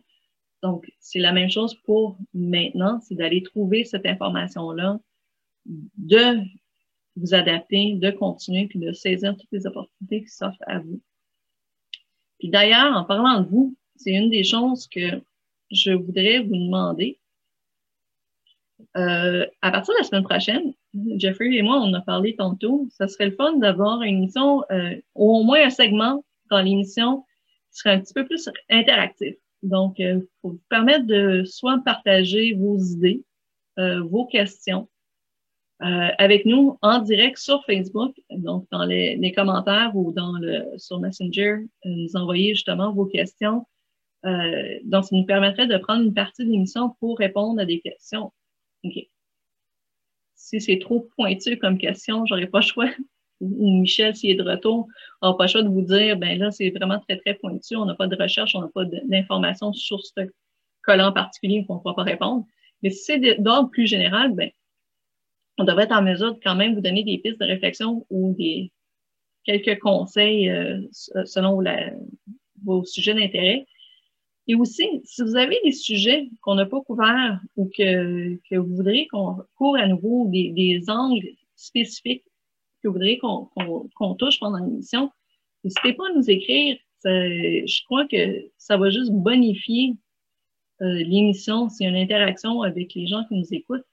[0.62, 4.98] Donc, c'est la même chose pour maintenant, c'est d'aller trouver cette information-là,
[5.66, 6.40] de
[7.16, 11.00] vous adapter, de continuer, puis de saisir toutes les opportunités qui s'offrent à vous.
[12.38, 15.20] Puis d'ailleurs, en parlant de vous, c'est une des choses que
[15.70, 17.18] je voudrais vous demander.
[18.96, 20.72] Euh, à partir de la semaine prochaine,
[21.16, 24.96] Jeffrey et moi, on a parlé tantôt, ça serait le fun d'avoir une émission, euh,
[25.14, 27.24] au moins un segment dans l'émission
[27.72, 29.34] qui serait un petit peu plus interactif.
[29.62, 33.24] Donc, euh, pour vous permettre de soit partager vos idées,
[33.78, 34.88] euh, vos questions
[35.82, 40.64] euh, avec nous en direct sur Facebook, donc dans les, les commentaires ou dans le
[40.76, 43.66] sur Messenger, euh, nous envoyer justement vos questions.
[44.24, 48.32] Donc, ça nous permettrait de prendre une partie de l'émission pour répondre à des questions.
[48.84, 49.08] OK.
[50.34, 52.90] Si c'est trop pointu comme question, j'aurais pas le choix
[53.40, 54.88] ou Michel, s'il est de retour,
[55.22, 57.84] n'a pas le choix de vous dire, ben là, c'est vraiment très, très pointu, on
[57.84, 60.28] n'a pas de recherche, on n'a pas d'informations sur ce
[60.82, 62.46] collant particulier qu'on ne pourra pas répondre.
[62.82, 64.50] Mais si c'est d'ordre plus général, ben,
[65.58, 68.34] on devrait être en mesure de quand même vous donner des pistes de réflexion ou
[68.34, 68.72] des
[69.44, 71.62] quelques conseils euh, selon
[72.64, 73.66] vos sujets d'intérêt.
[74.48, 79.06] Et aussi, si vous avez des sujets qu'on n'a pas couverts ou que, vous voudriez
[79.08, 82.24] qu'on couvre à nouveau des, angles spécifiques
[82.82, 85.10] que vous voudriez qu'on touche pendant l'émission,
[85.64, 86.78] n'hésitez pas à nous écrire.
[87.04, 89.94] je crois que ça va juste bonifier
[90.80, 93.84] euh, l'émission a une interaction avec les gens qui nous écoutent.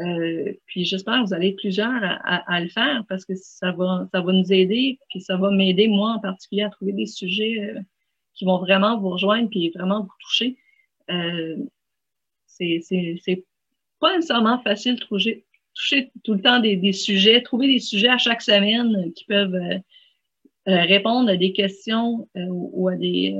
[0.00, 4.06] Euh, puis j'espère que vous allez être plusieurs à, le faire parce que ça va,
[4.12, 7.60] ça va nous aider, puis ça va m'aider, moi en particulier, à trouver des sujets
[7.60, 7.80] euh,
[8.36, 10.56] qui vont vraiment vous rejoindre puis vraiment vous toucher.
[11.10, 11.56] Euh,
[12.46, 13.44] c'est
[13.98, 15.44] pas nécessairement facile de toucher
[16.22, 19.78] tout le temps des, des, sujets, trouver des sujets à chaque semaine qui peuvent euh,
[20.68, 23.36] euh répondre à des questions euh, ou à des,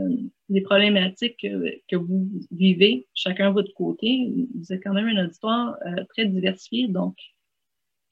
[0.48, 4.30] des problématiques que, que, vous vivez, chacun de votre côté.
[4.54, 5.76] Vous êtes quand même un auditoire
[6.10, 7.16] très diversifié, donc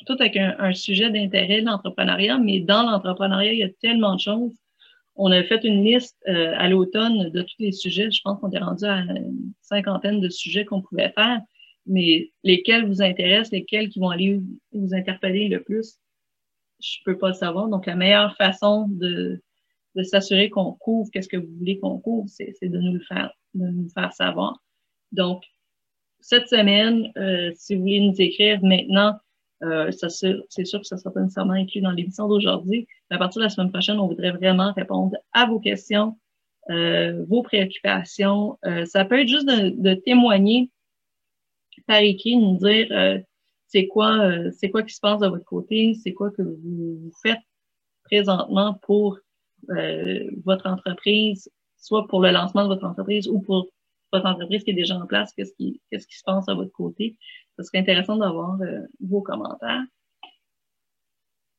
[0.06, 4.20] tout avec un, un sujet d'intérêt l'entrepreneuriat, mais dans l'entrepreneuriat, il y a tellement de
[4.20, 4.63] choses.
[5.16, 8.10] On a fait une liste à l'automne de tous les sujets.
[8.10, 11.40] Je pense qu'on est rendu à une cinquantaine de sujets qu'on pouvait faire
[11.86, 14.40] mais lesquels vous intéressent, lesquels qui vont aller
[14.72, 15.98] vous interpeller le plus,
[16.80, 17.68] je peux pas le savoir.
[17.68, 19.42] Donc, la meilleure façon de,
[19.94, 23.32] de s'assurer qu'on couvre qu'est-ce que vous voulez qu'on couvre, c'est de nous le faire,
[23.54, 24.62] de nous faire savoir.
[25.12, 25.44] Donc,
[26.20, 29.14] cette semaine, euh, si vous voulez nous écrire maintenant,
[29.64, 32.86] euh, c'est sûr que ça sera nécessairement inclus dans l'émission d'aujourd'hui.
[33.10, 36.18] À partir de la semaine prochaine, on voudrait vraiment répondre à vos questions,
[36.70, 38.58] euh, vos préoccupations.
[38.66, 40.70] Euh, ça peut être juste de, témoigner
[41.86, 43.22] par écrit, nous dire
[43.66, 44.30] c'est quoi,
[44.70, 47.40] quoi qui se passe de votre côté, c'est quoi que vous, faites
[48.04, 49.18] présentement pour
[50.44, 53.68] votre entreprise, soit pour le lancement de votre entreprise ou pour
[54.14, 56.72] votre entreprise qui est déjà en place, qu'est-ce qui, qu'est-ce qui se passe à votre
[56.72, 57.16] côté?
[57.58, 58.58] Ce serait intéressant d'avoir
[59.00, 59.84] vos commentaires.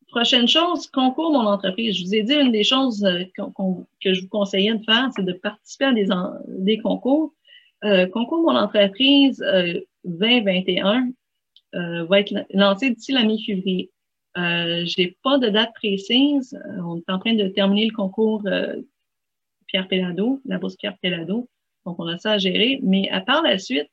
[0.07, 1.97] Prochaine chose, concours mon entreprise.
[1.97, 5.33] Je vous ai dit une des choses que je vous conseillais de faire, c'est de
[5.33, 5.93] participer à
[6.47, 7.33] des, concours.
[7.81, 9.43] concours mon entreprise,
[10.05, 11.09] 2021
[11.75, 13.91] euh, va être lancé d'ici la mi-février.
[14.37, 16.53] Euh, j'ai pas de date précise.
[16.53, 18.75] Euh, on est en train de terminer le concours euh,
[19.67, 21.49] Pierre Pellado, la bourse Pierre Pellado.
[21.85, 22.79] Donc, on a ça à gérer.
[22.83, 23.89] Mais à part la suite,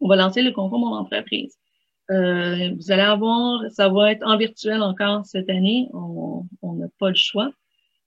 [0.00, 1.56] on va lancer le concours Mon entreprise.
[2.10, 5.88] Euh, vous allez avoir, ça va être en virtuel encore cette année.
[5.92, 7.52] On n'a pas le choix.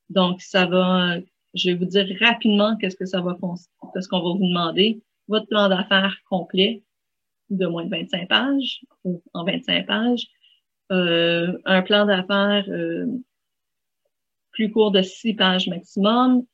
[0.09, 1.17] Donc, ça va,
[1.53, 3.37] je vais vous dire rapidement qu'est-ce que ça va,
[3.93, 6.83] qu'est-ce qu'on va vous demander votre plan d'affaires complet
[7.49, 10.27] de moins de 25 pages ou en 25 pages,
[10.91, 13.05] euh, un plan d'affaires euh,
[14.51, 16.45] plus court de 6 pages maximum,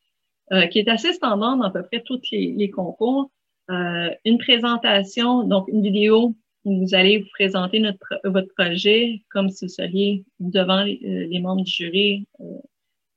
[0.52, 3.32] euh, qui est assez standard dans à peu près tous les, les concours,
[3.70, 6.36] euh, une présentation, donc une vidéo
[6.66, 11.28] où vous allez vous présenter notre, votre projet comme si vous seriez devant les, euh,
[11.28, 12.44] les membres du jury, euh,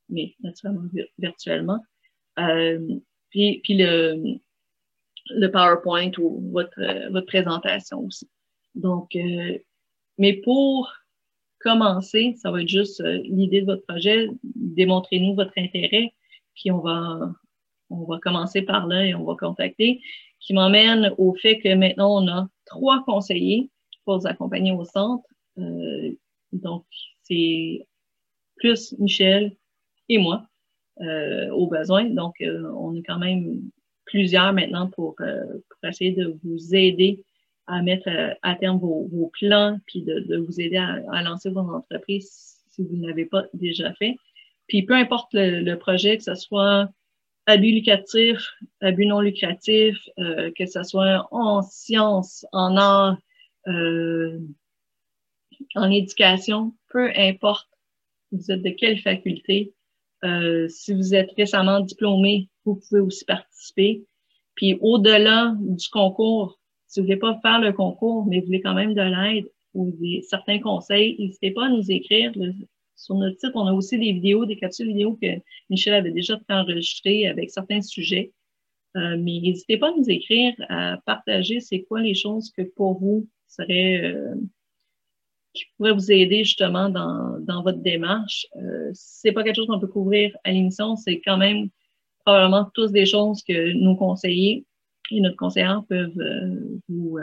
[0.09, 1.81] mais naturellement virtuellement.
[3.31, 4.39] puis, le,
[5.31, 8.29] le PowerPoint ou votre, votre présentation aussi.
[8.75, 9.59] Donc, euh,
[10.19, 10.93] mais pour
[11.59, 16.13] commencer, ça va être juste l'idée de votre projet, démontrez-nous votre intérêt
[16.55, 17.33] puis on va,
[17.91, 20.01] on va commencer par là et on va contacter,
[20.41, 23.71] qui m'emmène au fait que maintenant on a trois conseillers
[24.05, 25.25] pour vous accompagner au centre.
[25.59, 26.13] Euh,
[26.53, 26.85] donc,
[27.23, 27.87] c'est
[28.57, 29.57] plus Michel
[30.09, 30.47] et moi
[31.01, 32.05] euh, au besoin.
[32.05, 33.63] Donc, euh, on est quand même
[34.05, 37.25] plusieurs maintenant pour, pour essayer de vous aider
[37.67, 38.11] à mettre
[38.43, 42.83] à terme vos, plans, puis de, de, vous aider à, à lancer vos entreprises si
[42.83, 44.17] vous ne l'avez pas déjà fait.
[44.67, 46.89] Puis peu importe le, le, projet, que ce soit
[47.47, 48.39] à but lucratif,
[48.81, 53.19] à but non lucratif, euh, que ce soit en sciences, en art,
[53.69, 54.39] euh,
[55.75, 57.69] en éducation, peu importe
[58.33, 59.75] vous êtes de quelle faculté.
[60.25, 64.05] Euh, si vous êtes récemment diplômé, vous pouvez aussi participer.
[64.55, 68.75] Puis au-delà du concours, si vous voulez pas faire le concours, mais vous voulez quand
[68.75, 72.33] même de l'aide ou des, certains conseils, n'hésitez pas à nous écrire.
[72.97, 75.27] Sur notre site, on a aussi des vidéos, des capsules vidéo que
[75.71, 78.33] Michel avait déjà enregistrées avec certains sujets.
[78.97, 82.99] Euh, mais n'hésitez pas à nous écrire, à partager c'est quoi les choses que pour
[82.99, 84.35] vous seraient euh,
[85.53, 88.47] qui pourrait vous aider justement dans, dans votre démarche.
[88.57, 91.69] Euh, c'est pas quelque chose qu'on peut couvrir à l'émission, c'est quand même
[92.25, 94.65] probablement tous des choses que nos conseillers
[95.11, 97.19] et notre conseillère peuvent euh, vous,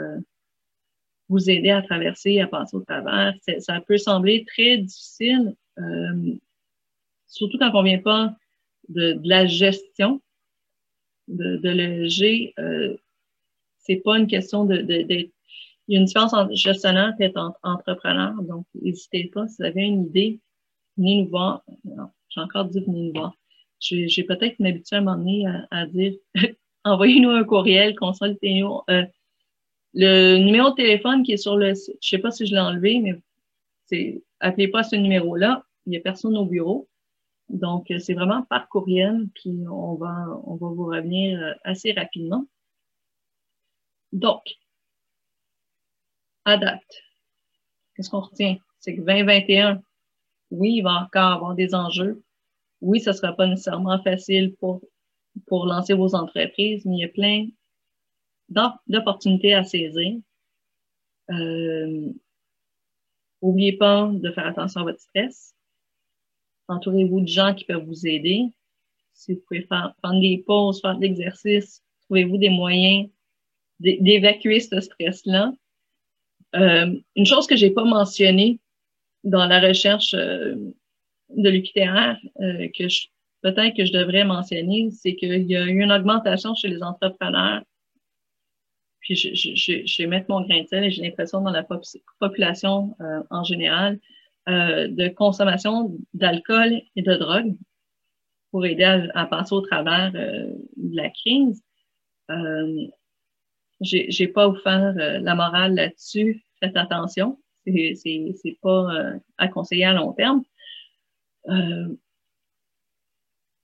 [1.28, 3.34] vous aider à traverser, à passer au travers.
[3.58, 6.34] Ça peut sembler très difficile, euh,
[7.26, 8.34] surtout quand on vient pas
[8.88, 10.20] de, de la gestion,
[11.28, 12.52] de, de le G.
[12.58, 12.96] Euh,
[13.78, 15.30] c'est pas une question d'être de,
[15.88, 18.34] il y a une différence entre gestionnaire et entrepreneur.
[18.42, 20.40] Donc, n'hésitez pas, si vous avez une idée,
[20.96, 21.64] venez nous voir.
[22.28, 23.34] J'ai encore dit venez nous voir.
[23.80, 26.14] J'ai peut-être m'habitué à un moment donné à, dire
[26.84, 28.80] envoyez-nous un courriel, consultez-nous.
[28.90, 29.04] Euh,
[29.94, 32.60] le numéro de téléphone qui est sur le site, je sais pas si je l'ai
[32.60, 33.20] enlevé, mais
[33.86, 35.64] c'est appelez pas ce numéro-là.
[35.86, 36.88] Il n'y a personne au bureau.
[37.48, 42.46] Donc, euh, c'est vraiment par courriel, puis on va, vous revenir euh, assez rapidement.
[44.12, 44.42] Donc,
[46.44, 47.02] adapte.
[47.94, 48.56] Qu'est-ce qu'on retient?
[48.78, 49.80] C'est que 2021,
[50.50, 52.22] oui, il va encore avoir des enjeux.
[52.80, 54.80] Oui, ce ne sera pas nécessairement facile pour,
[55.46, 57.48] pour lancer vos entreprises, mais il y a plein
[58.86, 60.18] d'opportunités à saisir.
[61.30, 62.12] Euh,
[63.42, 65.54] N'oubliez pas de faire attention à votre stress.
[66.68, 68.46] Entourez-vous de gens qui peuvent vous aider.
[69.14, 73.08] Si vous pouvez faire, prendre des pauses, faire de l'exercice, trouvez-vous des moyens
[73.80, 75.52] d'évacuer ce stress-là.
[76.54, 78.60] Euh, une chose que j'ai pas mentionnée
[79.24, 80.54] dans la recherche euh,
[81.30, 82.84] de l'UQTR, euh, que
[83.42, 87.62] peut-être que je devrais mentionner, c'est qu'il y a eu une augmentation chez les entrepreneurs.
[89.02, 91.66] Puis je, je, je, mettre mon grain de sel et j'ai l'impression dans la
[92.18, 93.98] population euh, en général
[94.48, 97.54] euh, de consommation d'alcool et de drogue
[98.50, 98.84] pour aider
[99.14, 101.62] à, passer au travers de la crise
[103.82, 106.44] j'ai pas faire euh, la morale là-dessus.
[106.60, 107.38] Faites attention.
[107.66, 110.42] C'est pas euh, à conseiller à long terme.
[111.48, 111.88] Euh,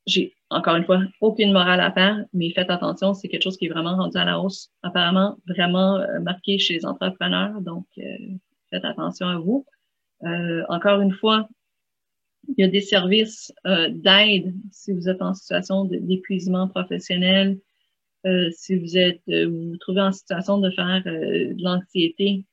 [0.07, 3.67] j'ai encore une fois aucune morale à faire, mais faites attention, c'est quelque chose qui
[3.67, 7.61] est vraiment rendu à la hausse, apparemment vraiment marqué chez les entrepreneurs.
[7.61, 7.87] Donc,
[8.71, 9.67] faites attention à vous.
[10.69, 11.49] encore une fois,
[12.49, 17.59] il y a des services d'aide si vous êtes en situation d'épuisement professionnel,
[18.27, 22.45] euh, si vous êtes, euh, vous vous trouvez en situation de faire euh, de l'anxiété,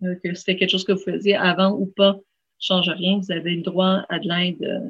[0.00, 2.18] que c'était quelque chose que vous faisiez avant ou pas,
[2.58, 3.18] change rien.
[3.18, 4.82] Vous avez le droit à de l'aide.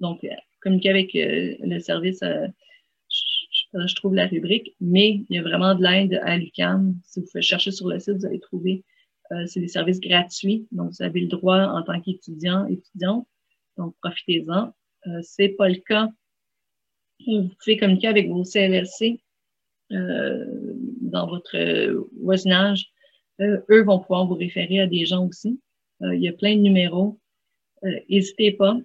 [0.00, 0.26] Donc,
[0.60, 5.82] communiquer avec le service, je, je, trouve la rubrique, mais il y a vraiment de
[5.82, 6.94] l'aide à l'UCAM.
[7.04, 8.84] Si vous faites chercher sur le site, vous allez trouver,
[9.46, 10.66] c'est des services gratuits.
[10.72, 13.26] Donc, vous avez le droit en tant qu'étudiant, étudiante.
[13.76, 14.72] Donc, profitez-en.
[15.22, 16.08] c'est pas le cas
[17.26, 19.20] vous pouvez communiquer avec vos CLSC
[19.92, 20.44] euh,
[21.00, 21.56] dans votre
[22.22, 22.92] voisinage.
[23.40, 25.60] Euh, eux vont pouvoir vous référer à des gens aussi.
[26.02, 27.18] Euh, il y a plein de numéros.
[28.08, 28.76] N'hésitez pas.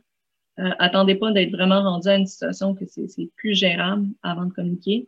[0.58, 5.08] Attendez pas d'être vraiment rendu à une situation que c'est plus gérable avant de communiquer.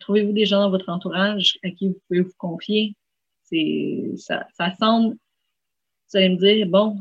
[0.00, 2.96] Trouvez-vous des gens dans votre entourage à qui vous pouvez vous confier?
[4.16, 5.16] Ça, ça semble
[6.08, 6.96] vous allez me dire, bon,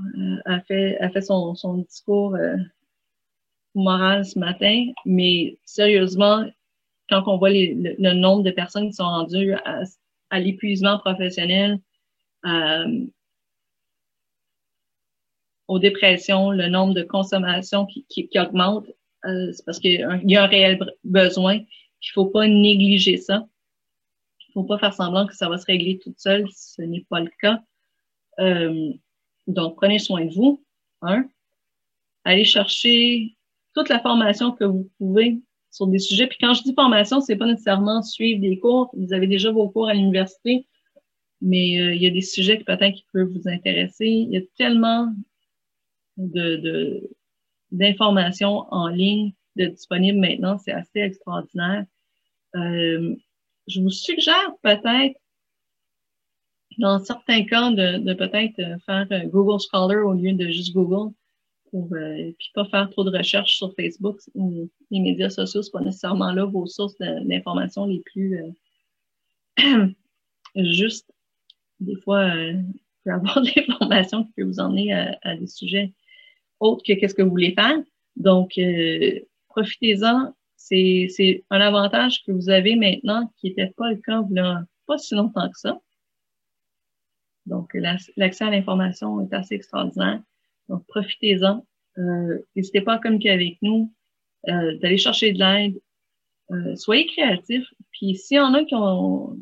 [0.45, 2.35] elle fait, elle fait son, son discours
[3.75, 6.45] morale ce matin, mais sérieusement,
[7.09, 9.81] quand on voit les, le, nombre de personnes qui sont rendues à,
[10.29, 11.79] à l'épuisement professionnel,
[12.45, 13.05] euh,
[15.67, 18.87] aux dépressions, le nombre de consommations qui, qui, qui augmente,
[19.25, 21.55] euh, c'est parce qu'il y a un réel besoin.
[21.55, 23.47] Il faut pas négliger ça.
[24.47, 26.47] Il faut pas faire semblant que ça va se régler toute seule.
[26.53, 27.61] Ce n'est pas le cas.
[28.39, 28.93] Euh,
[29.47, 30.63] donc, prenez soin de vous.
[32.23, 33.35] Allez chercher
[33.75, 35.39] toute la formation que vous pouvez
[35.69, 36.27] sur des sujets.
[36.27, 38.89] Puis quand je dis formation, c'est pas nécessairement suivre des cours.
[38.97, 40.65] Vous avez déjà vos cours à l'université,
[41.41, 44.07] mais euh, il y a des sujets peut-être qui peuvent vous intéresser.
[44.07, 45.13] Il y a tellement
[46.17, 47.09] de,
[47.71, 51.85] d'informations en ligne de disponibles maintenant, c'est assez extraordinaire.
[52.55, 53.15] Euh,
[53.67, 55.17] je vous suggère peut-être,
[56.77, 61.13] dans certains cas, de, de peut-être faire Google Scholar au lieu de juste Google
[61.75, 65.71] pour euh, puis pas faire trop de recherches sur Facebook ou les médias sociaux, c'est
[65.71, 68.41] pas nécessairement là vos sources d'informations les plus
[69.59, 69.87] euh,
[70.55, 71.11] justes.
[71.81, 75.93] Des fois, euh, vous pouvez avoir de l'information qui peut vous emmener à, des sujets
[76.59, 77.77] autres que qu'est-ce que vous voulez faire.
[78.15, 80.33] Donc, euh, profitez-en.
[80.57, 85.13] C'est un avantage que vous avez maintenant qui n'était pas le cas il pas si
[85.13, 85.79] longtemps que ça.
[87.45, 90.21] Donc, l'accès à l'information est assez extraordinaire.
[90.69, 91.65] Donc, profitez-en.
[91.97, 93.93] Euh, N'hésitez pas à communiquer avec nous,
[94.47, 95.79] euh, d'aller chercher de l'aide.
[96.51, 97.67] Euh, soyez créatifs.
[97.91, 99.37] Puis s'il y en a qui ont...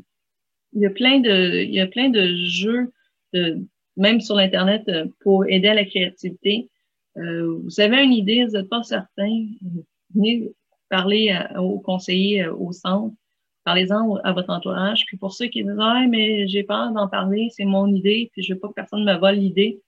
[0.76, 2.92] Il y a plein de, il y a plein de jeux,
[3.32, 3.60] de,
[3.96, 6.70] même sur l'Internet, euh, pour aider à la créativité.
[7.18, 9.46] Euh, vous avez une idée, vous n'êtes pas certain,
[10.16, 10.52] venez
[10.90, 13.16] parler aux conseillers au centre,
[13.64, 15.06] parlez-en à votre entourage.
[15.08, 18.44] Puis pour ceux qui disent Ah, mais j'ai peur d'en parler, c'est mon idée, puis
[18.44, 19.82] je veux pas que personne me vole l'idée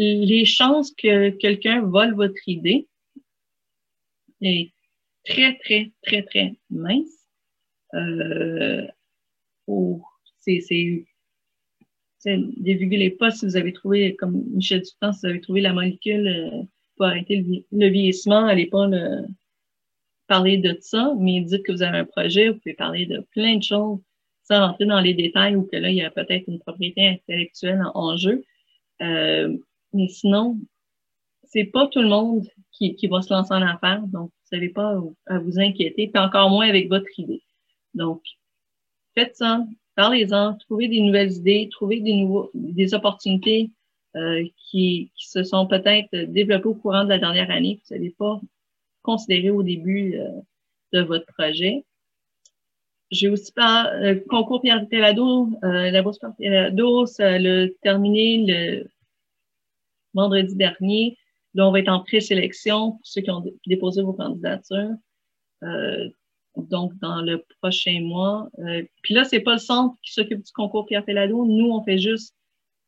[0.00, 2.88] les chances que quelqu'un vole votre idée
[4.40, 4.72] est
[5.24, 7.28] très, très, très, très mince.
[7.94, 8.86] Euh,
[10.38, 11.06] c'est,
[12.20, 15.72] c'est, dévigulez pas si vous avez trouvé, comme Michel Dutant, si vous avez trouvé la
[15.72, 16.62] molécule euh,
[16.96, 19.26] pour arrêter le, vieillissement, allez pas le,
[20.26, 23.56] parler de ça, mais dites que vous avez un projet, vous pouvez parler de plein
[23.56, 23.98] de choses
[24.44, 27.82] sans rentrer dans les détails ou que là, il y a peut-être une propriété intellectuelle
[27.94, 28.44] en, jeu.
[29.00, 29.56] Euh,
[29.94, 30.58] mais sinon,
[31.44, 34.68] c'est pas tout le monde qui, qui va se lancer en affaires, donc vous n'avez
[34.68, 34.94] pas
[35.26, 37.42] à vous inquiéter, puis encore moins avec votre idée.
[37.94, 38.22] Donc,
[39.14, 39.64] faites ça,
[39.94, 43.70] parlez-en, trouvez des nouvelles idées, trouvez des nouveaux, des opportunités
[44.16, 47.94] euh, qui, qui se sont peut-être développées au courant de la dernière année, que vous
[47.94, 48.40] n'avez pas
[49.02, 50.28] considéré au début euh,
[50.92, 51.84] de votre projet.
[53.10, 57.38] J'ai aussi pas le euh, concours Pierre Pelado, la bourse Pierre Pelado, ça a
[57.82, 58.90] terminé le
[60.14, 61.16] vendredi dernier.
[61.54, 64.94] Là, on va être en présélection pour ceux qui ont déposé vos candidatures.
[65.62, 66.08] Euh,
[66.56, 68.48] donc, dans le prochain mois.
[68.58, 71.44] Euh, puis là, c'est pas le centre qui s'occupe du concours Pierre Pelado.
[71.44, 72.34] Nous, on fait juste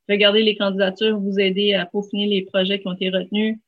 [0.08, 3.58] regarder les candidatures, vous aider à peaufiner les projets qui ont été retenus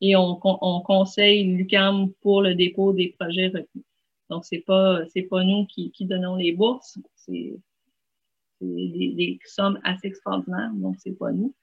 [0.00, 3.84] et on, on conseille l'UCAM pour le dépôt des projets retenus.
[4.30, 6.98] Donc, c'est pas, c'est pas nous qui, qui donnons les bourses.
[7.14, 7.54] C'est
[8.60, 11.54] des, des, sommes assez extraordinaires, donc c'est pas nous.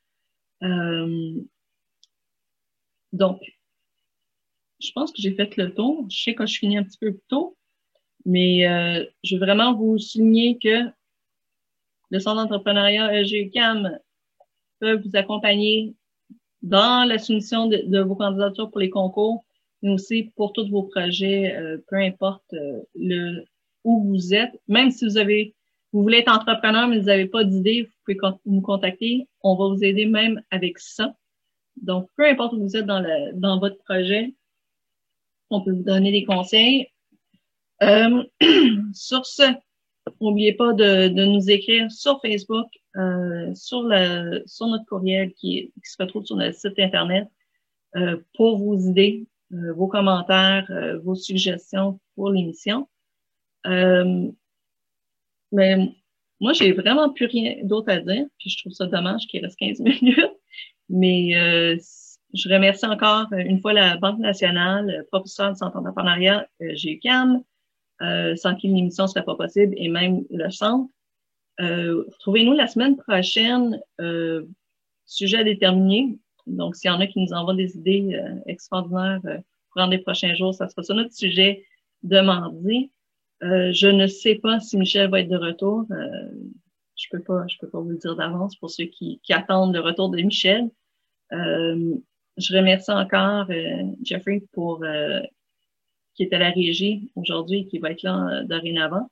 [0.64, 1.42] Euh,
[3.14, 3.42] donc,
[4.80, 6.06] je pense que j'ai fait le tour.
[6.10, 7.58] Je sais que je finis un petit peu plus tôt,
[8.26, 10.90] mais euh, je veux vraiment vous souligner que
[12.10, 13.98] le Centre d'entrepreneuriat EGCAM
[14.80, 15.94] peut vous accompagner
[16.62, 19.44] dans la soumission de, vos candidatures pour les concours,
[19.82, 22.54] mais aussi pour tous vos projets, euh, peu importe
[22.96, 23.46] le
[23.84, 25.56] où vous êtes, même si vous avez
[25.94, 29.28] vous voulez être entrepreneur, mais vous n'avez pas d'idée, vous pouvez nous contacter.
[29.42, 31.14] On va vous aider même avec ça.
[31.76, 34.34] Donc, peu importe où vous êtes dans, le, dans votre projet,
[35.50, 36.88] on peut vous donner des conseils.
[37.84, 38.24] Euh,
[38.94, 39.44] sur ce,
[40.20, 42.68] n'oubliez pas de, de, nous écrire sur Facebook,
[42.98, 43.90] euh, sur,
[44.46, 47.28] sur notre courriel qui, qui, se retrouve sur notre site Internet
[47.96, 52.88] euh, pour vos idées, euh, vos commentaires, euh, vos suggestions pour l'émission.
[53.68, 54.32] Euh,
[55.52, 55.94] mais
[56.40, 58.26] moi, j'ai vraiment plus rien d'autre à dire.
[58.40, 60.32] Puis je trouve ça dommage qu'il reste 15 minutes.
[60.90, 61.78] Mais euh,
[62.34, 67.44] je remercie encore une fois la Banque nationale, professeur de santé entrepreneuriat, GUCAM,
[68.02, 70.90] euh, sans qui l'émission ne serait pas possible, et même le centre.
[71.60, 74.46] Euh, Retrouvez-nous la semaine prochaine, euh,
[75.06, 76.18] sujet à déterminer.
[76.48, 79.38] Donc, s'il y en a qui nous envoient des idées euh, extraordinaires euh,
[79.74, 81.66] pour les prochains jours, ça sera ça notre sujet
[82.04, 82.92] de mardi.
[83.44, 85.86] Euh, je ne sais pas si Michel va être de retour.
[85.92, 86.32] Euh,
[86.96, 90.22] je peux peux pas vous le dire d'avance pour ceux qui, attendent le retour de
[90.22, 90.70] Michel.
[91.32, 91.96] Euh,
[92.38, 93.48] je remercie encore
[94.04, 94.84] Jeffrey pour
[96.16, 99.10] qui est à la régie aujourd'hui et qui va être là dorénavant.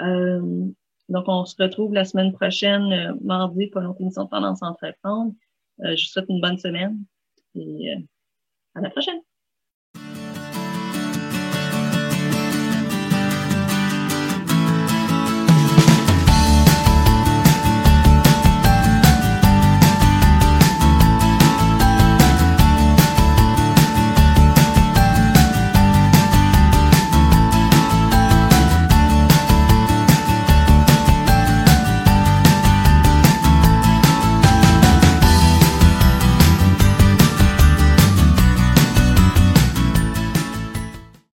[0.00, 5.32] donc, on se retrouve la semaine prochaine, mardi, pour notre émission Tendance Entreprendre.
[5.78, 7.04] je vous souhaite une bonne semaine
[7.54, 7.94] et
[8.74, 9.20] à la prochaine.